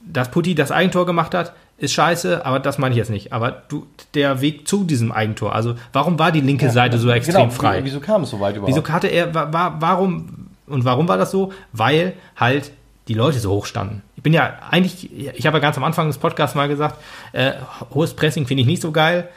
[0.01, 3.32] dass Putti das Eigentor gemacht hat, ist scheiße, aber das meine ich jetzt nicht.
[3.34, 7.36] Aber du, der Weg zu diesem Eigentor, also warum war die linke Seite so extrem
[7.36, 7.84] genau, frei?
[7.84, 8.76] Wieso kam es so weit überhaupt?
[8.76, 11.53] Wieso hatte er, wa- wa- warum, und warum war das so?
[11.74, 12.72] Weil halt
[13.07, 14.01] die Leute so hoch standen.
[14.18, 17.01] Ich bin ja eigentlich, ich habe ja ganz am Anfang des Podcasts mal gesagt,
[17.34, 17.53] äh,
[17.93, 19.30] hohes Pressing finde ich nicht so geil.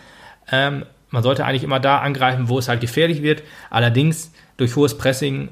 [0.50, 3.42] Ähm, man sollte eigentlich immer da angreifen, wo es halt gefährlich wird.
[3.68, 5.50] Allerdings, durch hohes Pressing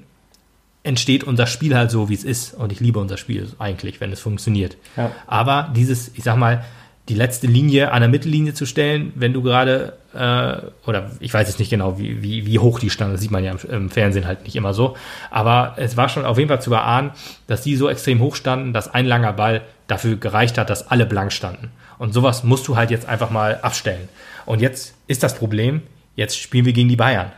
[0.82, 2.54] entsteht unser Spiel halt so, wie es ist.
[2.54, 4.76] Und ich liebe unser Spiel eigentlich, wenn es funktioniert.
[4.96, 5.10] Ja.
[5.26, 6.64] Aber dieses, ich sag mal,
[7.08, 11.48] die letzte Linie an der Mittellinie zu stellen, wenn du gerade, äh, oder ich weiß
[11.48, 13.90] jetzt nicht genau, wie, wie, wie hoch die stand, das sieht man ja im, im
[13.90, 14.96] Fernsehen halt nicht immer so.
[15.30, 17.12] Aber es war schon auf jeden Fall zu erahnen,
[17.46, 21.06] dass die so extrem hoch standen, dass ein langer Ball dafür gereicht hat, dass alle
[21.06, 21.70] blank standen.
[21.98, 24.08] Und sowas musst du halt jetzt einfach mal abstellen.
[24.44, 25.82] Und jetzt ist das Problem,
[26.14, 27.32] jetzt spielen wir gegen die Bayern.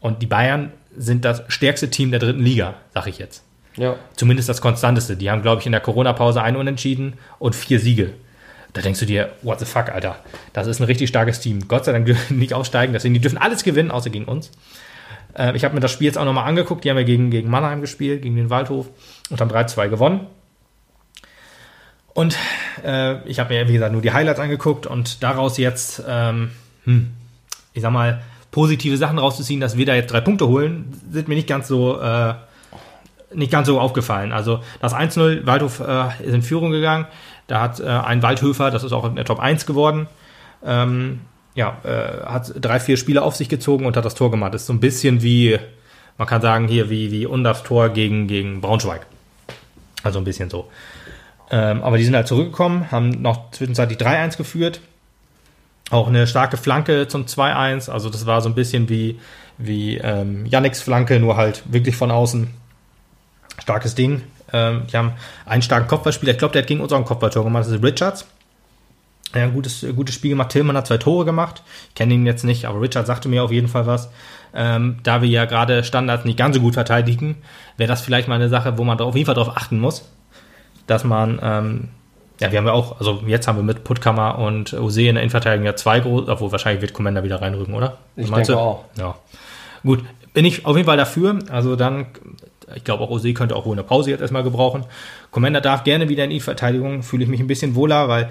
[0.00, 3.42] Und die Bayern sind das stärkste Team der dritten Liga, sag ich jetzt.
[3.76, 3.96] Ja.
[4.14, 5.16] Zumindest das konstanteste.
[5.16, 8.12] Die haben, glaube ich, in der Corona-Pause einen Unentschieden und vier Siege.
[8.76, 10.16] Da denkst du dir, what the fuck, Alter.
[10.52, 11.66] Das ist ein richtig starkes Team.
[11.66, 14.50] Gott sei Dank dürfen nicht aufsteigen, deswegen die dürfen alles gewinnen, außer gegen uns.
[15.34, 16.84] Äh, ich habe mir das Spiel jetzt auch nochmal angeguckt.
[16.84, 18.88] Die haben ja gegen, gegen Mannheim gespielt, gegen den Waldhof
[19.30, 20.26] und haben 3-2 gewonnen.
[22.12, 22.36] Und
[22.84, 26.50] äh, ich habe mir, wie gesagt, nur die Highlights angeguckt und daraus jetzt, ähm,
[26.84, 27.14] hm,
[27.72, 28.20] ich sag mal,
[28.50, 31.98] positive Sachen rauszuziehen, dass wir da jetzt drei Punkte holen, sind mir nicht ganz so,
[31.98, 32.34] äh,
[33.36, 34.32] nicht ganz so aufgefallen.
[34.32, 37.06] Also das 1-0, Waldhof äh, ist in Führung gegangen.
[37.46, 40.08] Da hat äh, ein Waldhöfer, das ist auch in der Top 1 geworden,
[40.64, 41.20] ähm,
[41.54, 44.52] ja, äh, hat drei, vier Spiele auf sich gezogen und hat das Tor gemacht.
[44.54, 45.58] Das ist so ein bisschen wie,
[46.18, 49.06] man kann sagen, hier wie, wie Undafs Tor gegen, gegen Braunschweig.
[50.02, 50.68] Also ein bisschen so.
[51.50, 54.80] Ähm, aber die sind halt zurückgekommen, haben noch zwischenzeitlich 3-1 geführt.
[55.90, 57.90] Auch eine starke Flanke zum 2-1.
[57.90, 59.20] Also das war so ein bisschen wie,
[59.56, 62.48] wie ähm, Yannicks Flanke, nur halt wirklich von außen.
[63.58, 64.22] Starkes Ding.
[64.52, 65.12] Ähm, die haben
[65.44, 66.32] einen starken Kopfballspieler.
[66.32, 67.64] Ich glaube, der hat gegen uns auch ein Kopfballtor gemacht.
[67.66, 68.26] Das ist Richards.
[69.34, 70.50] Ja, ein gutes, gutes Spiel gemacht.
[70.50, 71.62] Tillmann hat zwei Tore gemacht.
[71.88, 74.08] Ich kenne ihn jetzt nicht, aber Richard sagte mir auf jeden Fall was.
[74.54, 77.36] Ähm, da wir ja gerade Standards nicht ganz so gut verteidigen,
[77.76, 80.08] wäre das vielleicht mal eine Sache, wo man auf jeden Fall darauf achten muss,
[80.86, 81.88] dass man, ähm,
[82.40, 85.22] ja, wir haben ja auch, also jetzt haben wir mit Puttkammer und Ose in der
[85.22, 87.98] Innenverteidigung ja zwei große, obwohl wahrscheinlich wird Commander wieder reinrücken, oder?
[88.14, 88.58] Ich denke du?
[88.58, 88.84] auch.
[88.96, 89.16] Ja.
[89.82, 91.38] Gut, bin ich auf jeden Fall dafür.
[91.50, 92.06] Also dann,
[92.74, 94.84] ich glaube auch Ose könnte auch wohl eine Pause jetzt erstmal gebrauchen.
[95.30, 98.28] Commander darf gerne wieder in die Verteidigung, fühle ich mich ein bisschen wohler, weil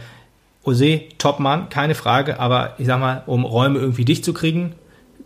[0.64, 4.74] Ose, Topmann, keine Frage, aber ich sag mal, um Räume irgendwie dicht zu kriegen,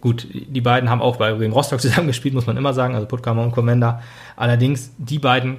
[0.01, 3.43] gut, die beiden haben auch bei gegen Rostock zusammengespielt, muss man immer sagen, also Puttkammer
[3.43, 4.01] und Commander.
[4.36, 5.57] Allerdings, die beiden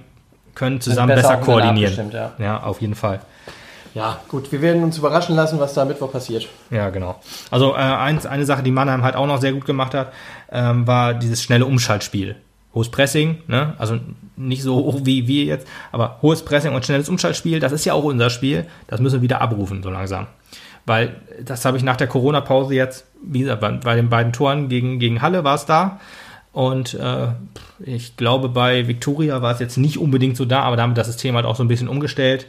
[0.55, 1.93] können zusammen besser besser, koordinieren.
[1.93, 2.33] abgestimmt, ja.
[2.39, 3.21] ja, auf jeden Fall.
[3.95, 6.47] Ja, gut, wir werden uns überraschen lassen, was da Mittwoch passiert.
[6.71, 7.17] Ja, genau.
[7.51, 10.13] Also äh, eins, eine Sache, die Mannheim halt auch noch sehr gut gemacht hat,
[10.53, 12.37] ähm, war dieses schnelle Umschaltspiel.
[12.75, 13.75] Hohes Pressing, ne?
[13.79, 13.99] also
[14.37, 17.95] nicht so hoch wie wir jetzt, aber hohes Pressing und schnelles Umschaltspiel, das ist ja
[17.95, 18.67] auch unser Spiel.
[18.87, 20.29] Das müssen wir wieder abrufen, so langsam.
[20.87, 24.69] Weil das habe ich nach der Corona-Pause jetzt, wie gesagt, bei, bei den beiden Toren
[24.69, 26.01] gegen, gegen Halle war es da.
[26.53, 27.29] Und äh,
[27.81, 31.37] ich glaube, bei Victoria war es jetzt nicht unbedingt so da, aber damit das System
[31.37, 32.47] halt auch so ein bisschen umgestellt.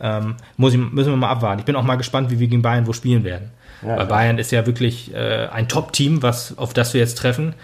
[0.00, 1.58] Ähm, muss ich, müssen wir mal abwarten.
[1.58, 3.50] Ich bin auch mal gespannt, wie wir gegen Bayern wo spielen werden.
[3.82, 4.08] Ja, Weil klar.
[4.08, 7.54] Bayern ist ja wirklich äh, ein Top-Team, was, auf das wir jetzt treffen.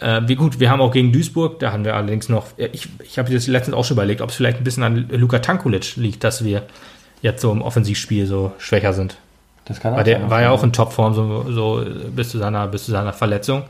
[0.00, 2.88] Äh, wie gut, wir haben auch gegen Duisburg, da haben wir allerdings noch, ja, ich,
[3.02, 5.96] ich habe das letztens auch schon überlegt, ob es vielleicht ein bisschen an Luka Tankulic
[5.96, 6.62] liegt, dass wir
[7.22, 9.16] jetzt so im Offensivspiel so schwächer sind.
[9.64, 10.30] Das kann Weil der sein.
[10.30, 11.84] war ja auch in Topform so, so
[12.14, 13.64] bis, zu seiner, bis zu seiner Verletzung.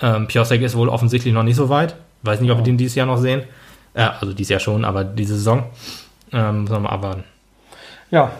[0.00, 1.96] Ähm, Piosek ist wohl offensichtlich noch nicht so weit.
[2.22, 3.42] Weiß nicht, ob wir den dieses Jahr noch sehen.
[3.94, 5.64] Äh, also dieses Jahr schon, aber diese Saison.
[6.32, 7.24] Ähm, müssen wir mal abwarten.
[8.10, 8.30] Ja,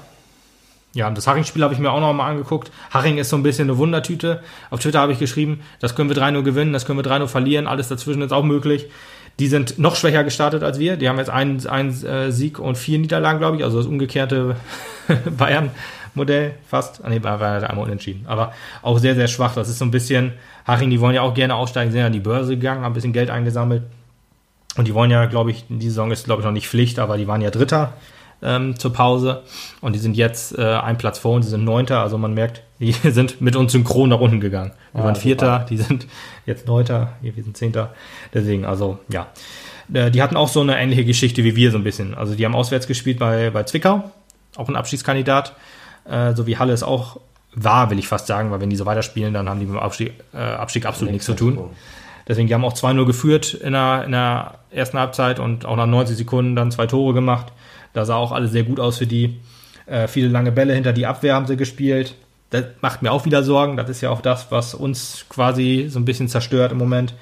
[0.98, 2.72] Ja, das Haring-Spiel habe ich mir auch noch mal angeguckt.
[2.90, 4.42] Haring ist so ein bisschen eine Wundertüte.
[4.68, 7.68] Auf Twitter habe ich geschrieben, das können wir 3-0 gewinnen, das können wir 3-0 verlieren,
[7.68, 8.86] alles dazwischen ist auch möglich.
[9.38, 10.96] Die sind noch schwächer gestartet als wir.
[10.96, 13.62] Die haben jetzt einen, einen äh, Sieg und vier Niederlagen, glaube ich.
[13.62, 14.56] Also das umgekehrte
[15.38, 17.04] Bayern-Modell fast.
[17.04, 18.24] Ah, nee, war war einmal unentschieden.
[18.26, 19.54] Aber auch sehr, sehr schwach.
[19.54, 20.32] Das ist so ein bisschen,
[20.66, 22.94] Haring, die wollen ja auch gerne aussteigen, sind ja an die Börse gegangen, haben ein
[22.94, 23.84] bisschen Geld eingesammelt.
[24.76, 27.16] Und die wollen ja, glaube ich, die Saison ist, glaube ich, noch nicht Pflicht, aber
[27.16, 27.92] die waren ja Dritter
[28.42, 29.42] ähm, zur Pause.
[29.80, 32.00] Und die sind jetzt äh, ein Platz vor uns, die sind Neunter.
[32.00, 34.72] Also man merkt, die sind mit uns synchron nach unten gegangen.
[34.92, 35.22] Wir Ja, waren super.
[35.22, 36.06] Vierter, die sind
[36.46, 37.94] jetzt Neunter, wir sind Zehnter.
[38.32, 39.28] Deswegen, also ja.
[39.92, 42.14] Äh, Die hatten auch so eine ähnliche Geschichte wie wir so ein bisschen.
[42.14, 44.10] Also die haben auswärts gespielt bei, bei Zwickau,
[44.56, 45.54] auch ein Abschiedskandidat.
[46.08, 47.20] Äh, so wie Halle es auch
[47.54, 49.80] war, will ich fast sagen, weil wenn die so weiterspielen, dann haben die mit dem
[49.80, 51.58] Abstieg, äh, Abstieg absolut nichts zu tun.
[52.28, 55.86] Deswegen, die haben auch 2-0 geführt in der, in der ersten Halbzeit und auch nach
[55.86, 57.46] 90 Sekunden dann zwei Tore gemacht.
[57.98, 59.40] Da sah auch alles sehr gut aus für die.
[59.86, 62.14] Äh, viele lange Bälle hinter die Abwehr haben sie gespielt.
[62.50, 63.76] Das macht mir auch wieder Sorgen.
[63.76, 67.14] Das ist ja auch das, was uns quasi so ein bisschen zerstört im Moment.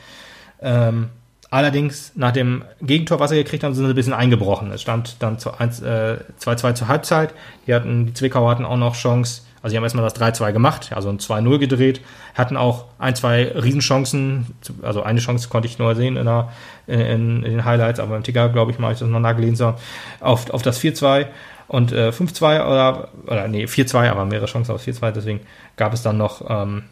[0.61, 1.09] Ähm,
[1.49, 4.70] allerdings, nach dem Gegentor, was sie gekriegt haben, sind sie ein bisschen eingebrochen.
[4.70, 7.33] Es stand dann zu 1, äh, 2-2 zur Halbzeit.
[7.66, 9.45] Die, hatten, die Zwickauer hatten auch noch Chance.
[9.67, 12.01] Also die haben erstmal das 3-2 gemacht, also ein 2-0 gedreht,
[12.37, 16.53] hatten auch ein, zwei Riesenchancen, also eine Chance konnte ich nur sehen in, der,
[16.87, 19.75] in, in den Highlights, aber im Ticker, glaube ich mal, ich das noch nachgelesen
[20.21, 21.27] auf, auf das 4-2
[21.67, 25.41] und äh, 5-2 oder, oder nee, 4-2, aber mehrere Chancen auf 4-2, deswegen
[25.77, 26.85] gab es dann noch ähm,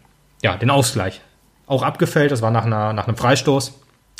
[0.43, 1.21] ja, den Ausgleich.
[1.69, 3.73] Auch abgefällt, das war nach, einer, nach einem Freistoß,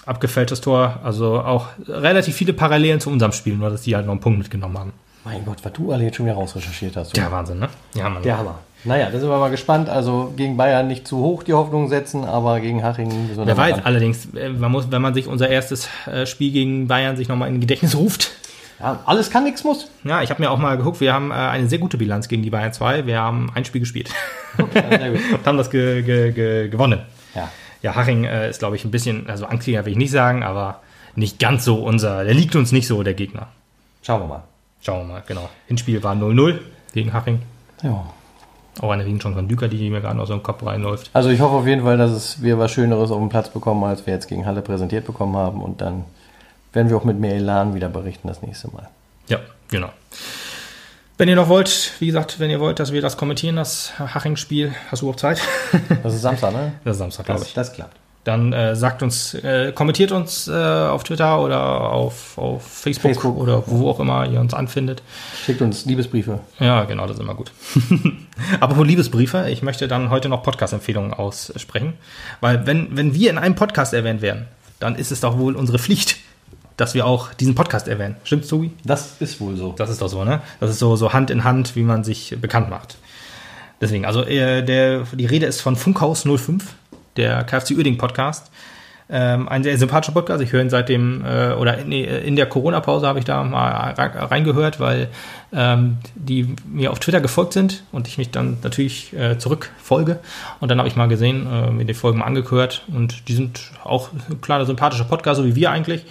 [0.07, 4.13] abgefälltes Tor, also auch relativ viele Parallelen zu unserem Spiel, nur dass die halt noch
[4.13, 4.93] einen Punkt mitgenommen haben.
[5.25, 7.17] Mein Gott, was du alle jetzt schon wieder rausrecherchiert hast.
[7.17, 7.69] Ja, Wahnsinn, ne?
[7.95, 8.23] Ja, Mann.
[8.23, 8.59] Der Hammer.
[8.85, 9.89] Naja, da sind wir mal gespannt.
[9.89, 13.83] Also gegen Bayern nicht zu hoch die Hoffnung setzen, aber gegen Haching Wer weiß, ran.
[13.85, 17.49] allerdings, äh, man muss, wenn man sich unser erstes äh, Spiel gegen Bayern sich nochmal
[17.49, 18.33] in Gedächtnis ruft,
[18.79, 19.89] Ja, alles kann, nichts muss.
[20.05, 22.43] Ja, ich habe mir auch mal geguckt, wir haben äh, eine sehr gute Bilanz gegen
[22.43, 23.07] die Bayern 2.
[23.07, 24.11] Wir haben ein Spiel gespielt
[24.59, 24.65] Ja,
[25.39, 27.01] und haben das ge ge ge gewonnen.
[27.35, 27.49] Ja.
[27.81, 30.81] Ja, Haching äh, ist, glaube ich, ein bisschen, also Angstliga will ich nicht sagen, aber
[31.17, 33.49] nicht ganz so unser, der liegt uns nicht so, der Gegner.
[34.03, 34.43] Schauen wir mal.
[34.85, 35.49] Schauen wir mal, genau.
[35.67, 36.59] Hinspiel war 0-0
[36.93, 37.41] gegen Haching.
[37.83, 38.05] Ja.
[38.81, 41.11] Auch eine Riesenchance von Düker, die mir gerade so im Kopf reinläuft.
[41.13, 43.83] Also ich hoffe auf jeden Fall, dass es wir was Schöneres auf dem Platz bekommen,
[43.85, 45.63] als wir jetzt gegen Halle präsentiert bekommen haben.
[45.63, 46.05] Und dann
[46.73, 48.89] werden wir auch mit mehr Elan wieder berichten das nächste Mal.
[49.29, 49.91] Ja, genau.
[51.17, 54.75] Wenn ihr noch wollt, wie gesagt, wenn ihr wollt, dass wir das kommentieren, das Haching-Spiel,
[54.91, 55.41] hast du überhaupt Zeit?
[56.03, 56.73] Das ist Samstag, ne?
[56.85, 57.55] Das ist Samstag, glaube ich.
[57.55, 57.97] das klappt.
[58.25, 61.61] Dann äh, sagt uns, äh, kommentiert uns äh, auf Twitter oder
[61.93, 63.37] auf, auf Facebook, Facebook.
[63.37, 65.03] oder wo auch immer ihr uns anfindet.
[65.45, 66.41] Schickt uns Liebesbriefe.
[66.59, 67.53] Ja, genau, das ist immer gut.
[68.61, 71.93] Apropos Liebesbriefe, ich möchte dann heute noch Podcast-Empfehlungen aussprechen.
[72.41, 74.47] Weil wenn, wenn wir in einem Podcast erwähnt werden,
[74.81, 76.17] dann ist es doch wohl unsere Pflicht,
[76.79, 78.17] dass wir auch diesen Podcast erwähnen.
[78.25, 78.73] Stimmt's, Tobi?
[78.85, 79.73] Das ist wohl so.
[79.77, 80.41] Das ist doch so, ne?
[80.61, 82.97] Das ist so, so Hand in Hand, wie man sich bekannt macht.
[83.81, 86.75] Deswegen, also äh, der, die Rede ist von Funkhaus 05,
[87.17, 88.51] der KFC Uerding Podcast.
[89.11, 90.43] Ähm, ein sehr sympathischer Podcast.
[90.43, 94.31] Ich höre ihn seitdem, äh, oder in, in der Corona-Pause habe ich da mal re-
[94.31, 95.09] reingehört, weil
[95.53, 100.21] ähm, die mir auf Twitter gefolgt sind und ich mich dann natürlich äh, zurückfolge.
[100.61, 103.73] Und dann habe ich mal gesehen, äh, mir die Folgen mal angehört und die sind
[103.85, 106.07] auch ein kleiner sympathischer Podcast, so wie wir eigentlich,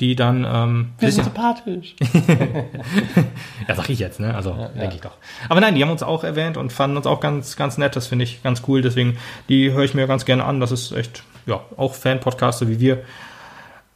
[0.00, 1.94] die dann ähm, Wir sind sympathisch.
[3.68, 4.34] ja, sag ich jetzt, ne?
[4.34, 4.68] Also ja.
[4.68, 5.16] denke ich doch.
[5.48, 7.94] Aber nein, die haben uns auch erwähnt und fanden uns auch ganz, ganz nett.
[7.94, 8.82] Das finde ich ganz cool.
[8.82, 9.16] Deswegen,
[9.48, 10.60] die höre ich mir ganz gerne an.
[10.60, 13.04] Das ist echt, ja, auch Fan-Podcast, so wie wir.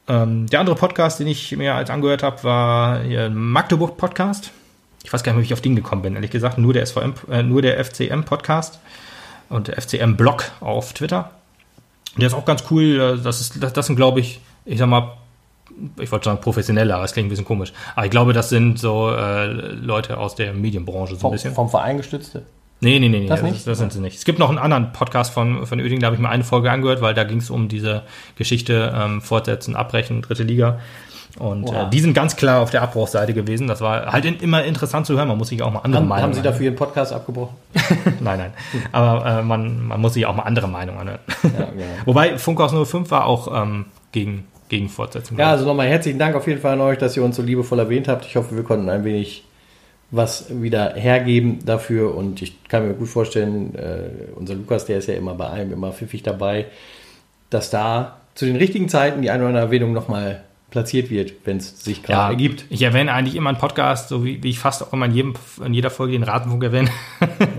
[0.06, 4.52] Ähm, der andere Podcast, den ich mir als angehört habe, war Magdeburg-Podcast.
[5.04, 6.58] Ich weiß gar nicht, wie ich auf den gekommen bin, ehrlich gesagt.
[6.58, 8.78] Nur der SVM, äh, nur der FCM-Podcast
[9.48, 11.30] und der FCM-Blog auf Twitter.
[12.16, 13.18] Der ist auch ganz cool.
[13.18, 15.16] Äh, Das, ist, das, das sind, glaube ich, ich sag mal,
[15.98, 17.72] ich wollte sagen professionelle, aber es klingt ein bisschen komisch.
[17.94, 21.54] Aber ich glaube, das sind so äh, Leute aus der Medienbranche so ein Vom, bisschen.
[21.54, 22.42] vom Verein gestützte.
[22.80, 23.66] Nee, nee, nee, nee Das das, nicht?
[23.66, 24.16] das sind sie nicht.
[24.16, 26.70] Es gibt noch einen anderen Podcast von, von Oeding, da habe ich mir eine Folge
[26.70, 28.02] angehört, weil da ging es um diese
[28.36, 30.78] Geschichte ähm, Fortsetzen, Abbrechen, dritte Liga.
[31.38, 33.66] Und äh, die sind ganz klar auf der Abbruchseite gewesen.
[33.66, 35.28] Das war halt in, immer interessant zu hören.
[35.28, 37.56] Man muss sich auch mal andere Haben, Meinungen haben Sie dafür Ihren Podcast abgebrochen?
[38.20, 38.52] nein, nein.
[38.92, 41.20] Aber äh, man, man muss sich auch mal andere Meinungen anhören.
[41.42, 41.84] Ja, genau.
[42.06, 45.38] Wobei Funkhaus 05 war auch ähm, gegen, gegen Fortsetzung.
[45.38, 47.78] Ja, also nochmal herzlichen Dank auf jeden Fall an euch, dass ihr uns so liebevoll
[47.78, 48.26] erwähnt habt.
[48.26, 49.44] Ich hoffe, wir konnten ein wenig
[50.10, 55.08] was wieder hergeben dafür und ich kann mir gut vorstellen, äh, unser Lukas, der ist
[55.08, 56.66] ja immer bei allem immer pfiffig dabei,
[57.50, 61.58] dass da zu den richtigen Zeiten die eine oder andere Erwähnung nochmal platziert wird, wenn
[61.58, 62.64] es sich gerade ja, ergibt.
[62.68, 65.34] Ich erwähne eigentlich immer einen Podcast, so wie, wie ich fast auch immer in, jedem,
[65.64, 66.90] in jeder Folge den Ratenfunk erwähne,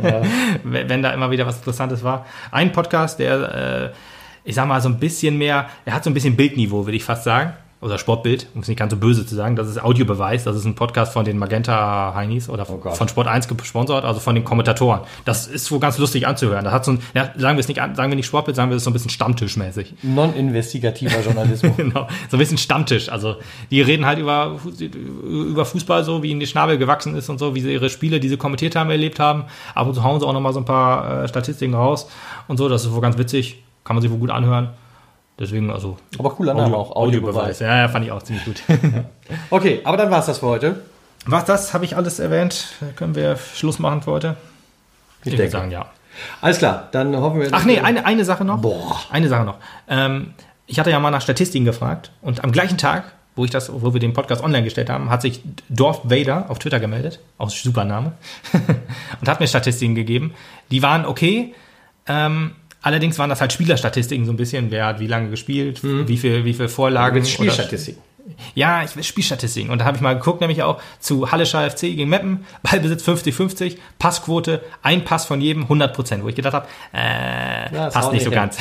[0.01, 0.25] wenn,
[0.89, 2.25] wenn da immer wieder was Interessantes war.
[2.51, 3.95] Ein Podcast, der, äh,
[4.43, 7.03] ich sag mal, so ein bisschen mehr, er hat so ein bisschen Bildniveau, würde ich
[7.03, 7.53] fast sagen.
[7.81, 9.55] Oder Sportbild, um es nicht ganz so böse zu sagen.
[9.55, 10.43] Das ist Audiobeweis.
[10.43, 14.19] Das ist ein Podcast von den Magenta Heinis oder Oh von Sport 1 gesponsert, also
[14.19, 14.99] von den Kommentatoren.
[15.23, 16.65] Das ist wohl ganz lustig anzuhören.
[16.65, 18.75] Das hat so ein, ja, sagen wir es nicht, sagen wir nicht Sportbild, sagen wir
[18.75, 19.93] es so ein bisschen Stammtischmäßig.
[20.03, 21.77] Non-investigativer Journalismus.
[21.77, 23.07] Genau, so ein bisschen Stammtisch.
[23.07, 23.37] Also
[23.71, 24.59] die reden halt über,
[25.23, 28.19] über Fußball so, wie ihnen die Schnabel gewachsen ist und so, wie sie ihre Spiele,
[28.19, 29.45] die sie kommentiert haben, erlebt haben.
[29.73, 32.09] Ab und zu hauen sie auch nochmal so ein paar äh, Statistiken raus
[32.49, 32.67] und so.
[32.67, 33.63] Das ist wohl ganz witzig.
[33.89, 34.69] Kann man sich wohl gut anhören.
[35.39, 35.97] Deswegen, also.
[36.19, 37.57] Aber cooler Name auch, Audiobeweis.
[37.57, 38.61] Ja, ja, fand ich auch ziemlich gut.
[39.49, 40.81] Okay, aber dann war es das für heute.
[41.25, 42.67] Was das, habe ich alles erwähnt.
[42.97, 44.37] Können wir Schluss machen für heute?
[45.21, 45.51] Ich, würde denke.
[45.51, 45.87] sagen, ja.
[46.39, 47.49] Alles klar, dann hoffen wir.
[47.51, 48.61] Ach nee, eine, eine Sache noch.
[48.61, 48.99] Boah.
[49.09, 49.57] Eine Sache noch.
[49.87, 50.35] Ähm,
[50.67, 53.91] ich hatte ja mal nach Statistiken gefragt und am gleichen Tag, wo ich das, wo
[53.91, 57.85] wir den Podcast online gestellt haben, hat sich Dorf Vader auf Twitter gemeldet, auch super
[57.85, 58.11] Name,
[59.19, 60.35] und hat mir Statistiken gegeben.
[60.69, 61.55] Die waren okay.
[62.05, 62.51] Ähm,
[62.81, 66.45] allerdings waren das halt Spielerstatistiken so ein bisschen, wer hat wie lange gespielt, wie viel,
[66.45, 67.25] wie viel Vorlagen.
[67.25, 68.01] Spielstatistiken.
[68.53, 69.71] ja, ich will Spielstatistiken.
[69.71, 73.77] Und da habe ich mal geguckt, nämlich auch zu Hallischer FC gegen Meppen, Ballbesitz 50-50,
[73.97, 78.23] Passquote, ein Pass von jedem 100 Prozent, wo ich gedacht habe, äh, Ja, passt nicht
[78.23, 78.57] so nicht ganz.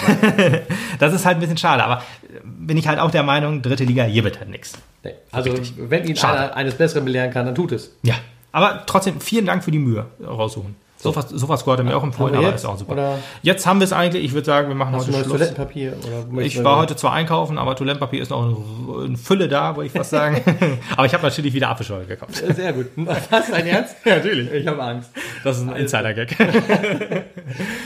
[0.98, 2.02] das ist halt ein bisschen schade, aber
[2.44, 4.74] bin ich halt auch der Meinung, dritte Liga, hier wird halt nichts.
[5.04, 5.12] Nee.
[5.30, 6.38] Also, wenn ihn Schade.
[6.38, 7.94] einer eines Besseren belehren kann, dann tut es.
[8.02, 8.14] Ja,
[8.52, 10.74] aber trotzdem vielen Dank für die Mühe raussuchen.
[11.00, 12.56] Sofa, Sofascore hat er mir auch empfohlen, aber jetzt?
[12.56, 12.92] ist auch super.
[12.92, 15.28] Oder jetzt haben wir es eigentlich, ich würde sagen, wir machen hast du heute neues
[15.28, 15.38] Schluss.
[15.56, 15.92] Toilettenpapier?
[16.32, 19.86] Oder Ich du- war heute zwar einkaufen, aber Toilettenpapier ist noch in, Fülle da, wollte
[19.86, 20.42] ich fast sagen.
[20.96, 22.34] aber ich habe natürlich wieder Apfelschorle gekauft.
[22.34, 22.86] Sehr gut.
[22.96, 23.94] Was, dein Ernst?
[24.04, 24.50] Ja, natürlich.
[24.52, 25.10] Ich habe Angst.
[25.44, 26.36] Das ist ein Insider-Gag.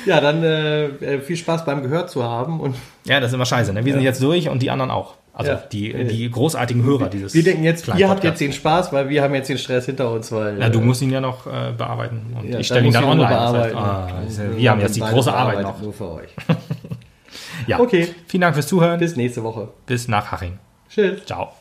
[0.06, 2.60] Ja, dann äh, äh, viel Spaß beim Gehört zu haben.
[2.60, 3.72] Und Ja, das ist immer scheiße.
[3.72, 3.84] Ne?
[3.84, 5.14] Wir sind jetzt durch und die anderen auch.
[5.34, 5.62] Also Ja.
[5.72, 7.32] die, die großartigen Hörer dieses.
[7.32, 10.10] wir denken jetzt, ihr habt jetzt den Spaß, weil wir haben jetzt den Stress hinter
[10.12, 10.60] uns, weil.
[10.60, 13.04] Ja, du äh, musst ihn ja noch äh, bearbeiten und ja, ich stelle ihn dann
[13.04, 13.30] online.
[13.30, 15.80] Das heißt, ah, ja- wir haben jetzt die große Arbeit noch.
[15.80, 16.28] Nur für euch.
[17.66, 17.78] Ja.
[17.78, 18.08] Okay.
[18.26, 18.98] Vielen Dank fürs Zuhören.
[18.98, 19.68] Bis nächste Woche.
[19.86, 20.58] Bis nach Haching.
[20.88, 21.24] Tschüss.
[21.24, 21.52] Ciao.